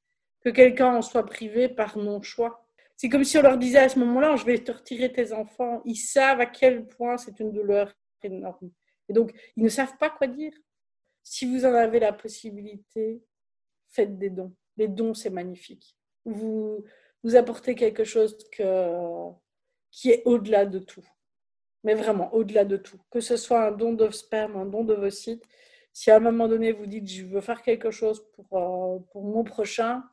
que 0.44 0.50
quelqu'un 0.50 0.96
en 0.96 1.04
soit 1.04 1.28
privé 1.28 1.70
par 1.70 1.96
non-choix. 1.96 2.68
C'est 2.96 3.08
comme 3.08 3.24
si 3.24 3.38
on 3.38 3.44
leur 3.44 3.60
disait 3.60 3.78
à 3.78 3.90
ce 3.90 4.00
moment-là, 4.00 4.36
je 4.36 4.46
vais 4.46 4.58
te 4.58 4.72
retirer 4.72 5.14
tes 5.14 5.32
enfants. 5.32 5.84
Ils 5.86 5.96
savent 5.96 6.42
à 6.42 6.48
quel 6.48 6.88
point 6.88 7.18
c'est 7.18 7.40
une 7.40 7.52
douleur 7.52 7.94
énorme. 8.24 8.72
Et 9.10 9.14
donc, 9.14 9.32
ils 9.56 9.62
ne 9.62 9.70
savent 9.70 9.96
pas 10.00 10.10
quoi 10.10 10.26
dire. 10.26 10.54
Si 11.22 11.46
vous 11.46 11.66
en 11.66 11.74
avez 11.76 12.00
la 12.00 12.14
possibilité, 12.14 13.22
faites 13.90 14.18
des 14.18 14.32
dons. 14.32 14.56
Les 14.78 14.88
dons, 14.88 15.14
c'est 15.14 15.30
magnifique. 15.30 15.96
Vous, 16.26 16.84
vous 17.24 17.36
apportez 17.36 17.76
quelque 17.76 18.04
chose 18.04 18.38
qui 19.92 20.12
est 20.12 20.22
au-delà 20.26 20.66
de 20.66 20.80
tout. 20.80 21.06
Mais 21.84 21.94
vraiment, 21.94 22.34
au-delà 22.34 22.66
de 22.66 22.78
tout. 22.78 23.00
Que 23.12 23.20
ce 23.20 23.38
soit 23.38 23.66
un 23.66 23.72
don 23.72 23.94
de 23.94 24.10
sperme, 24.12 24.58
un 24.58 24.66
don 24.66 24.84
de 24.84 24.94
vos 24.94 25.10
sites. 25.10 25.44
Si 25.94 26.12
à 26.12 26.18
un 26.18 26.20
moment 26.20 26.48
donné, 26.48 26.72
vous 26.72 26.86
dites, 26.86 27.08
je 27.08 27.24
veux 27.26 27.42
faire 27.42 27.62
quelque 27.62 27.92
chose 27.92 28.24
pour, 28.34 28.46
euh, 28.58 29.00
pour 29.12 29.24
mon 29.24 29.44
prochain, 29.44 30.04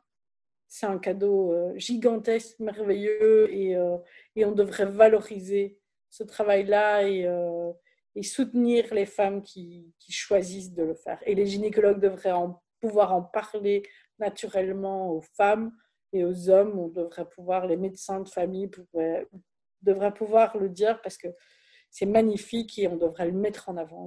c'est 0.66 0.87
un 0.87 0.98
cadeau 0.98 1.53
euh, 1.53 1.77
gigantesque, 1.77 2.59
merveilleux, 2.59 3.53
et, 3.53 3.77
euh, 3.77 3.98
et, 4.35 4.44
on 4.44 4.53
devrait 4.53 4.87
valoriser 4.87 5.79
ce 6.09 6.22
travail-là 6.22 7.07
et, 7.09 7.29
et, 8.14 8.22
soutenir 8.22 8.94
les 8.94 9.05
femmes 9.05 9.42
qui, 9.42 9.92
choisissent 10.09 10.72
de 10.72 10.85
le 10.85 10.94
faire. 10.94 11.18
Et 11.27 11.35
les 11.35 11.46
gynécologues 11.46 12.00
devraient 12.00 12.33
en, 12.33 12.62
pouvoir 12.81 13.12
en 13.12 13.22
parler 13.22 13.83
naturellement 14.18 15.11
aux 15.11 15.20
femmes 15.20 15.72
et 16.12 16.24
aux 16.24 16.48
hommes. 16.50 16.79
On 16.79 16.88
devrait 16.88 17.29
pouvoir, 17.29 17.66
les 17.66 17.77
médecins 17.77 18.20
de 18.20 18.29
famille 18.29 18.70
devraient 19.83 20.14
pouvoir 20.14 20.57
le 20.57 20.68
dire 20.68 21.00
parce 21.03 21.16
que 21.16 21.29
c'est 21.90 22.07
magnifique 22.07 22.79
et 22.79 22.88
on 22.88 22.96
devrait 22.96 23.27
le 23.27 23.38
mettre 23.38 23.68
en 23.68 23.77
avant. 23.77 24.03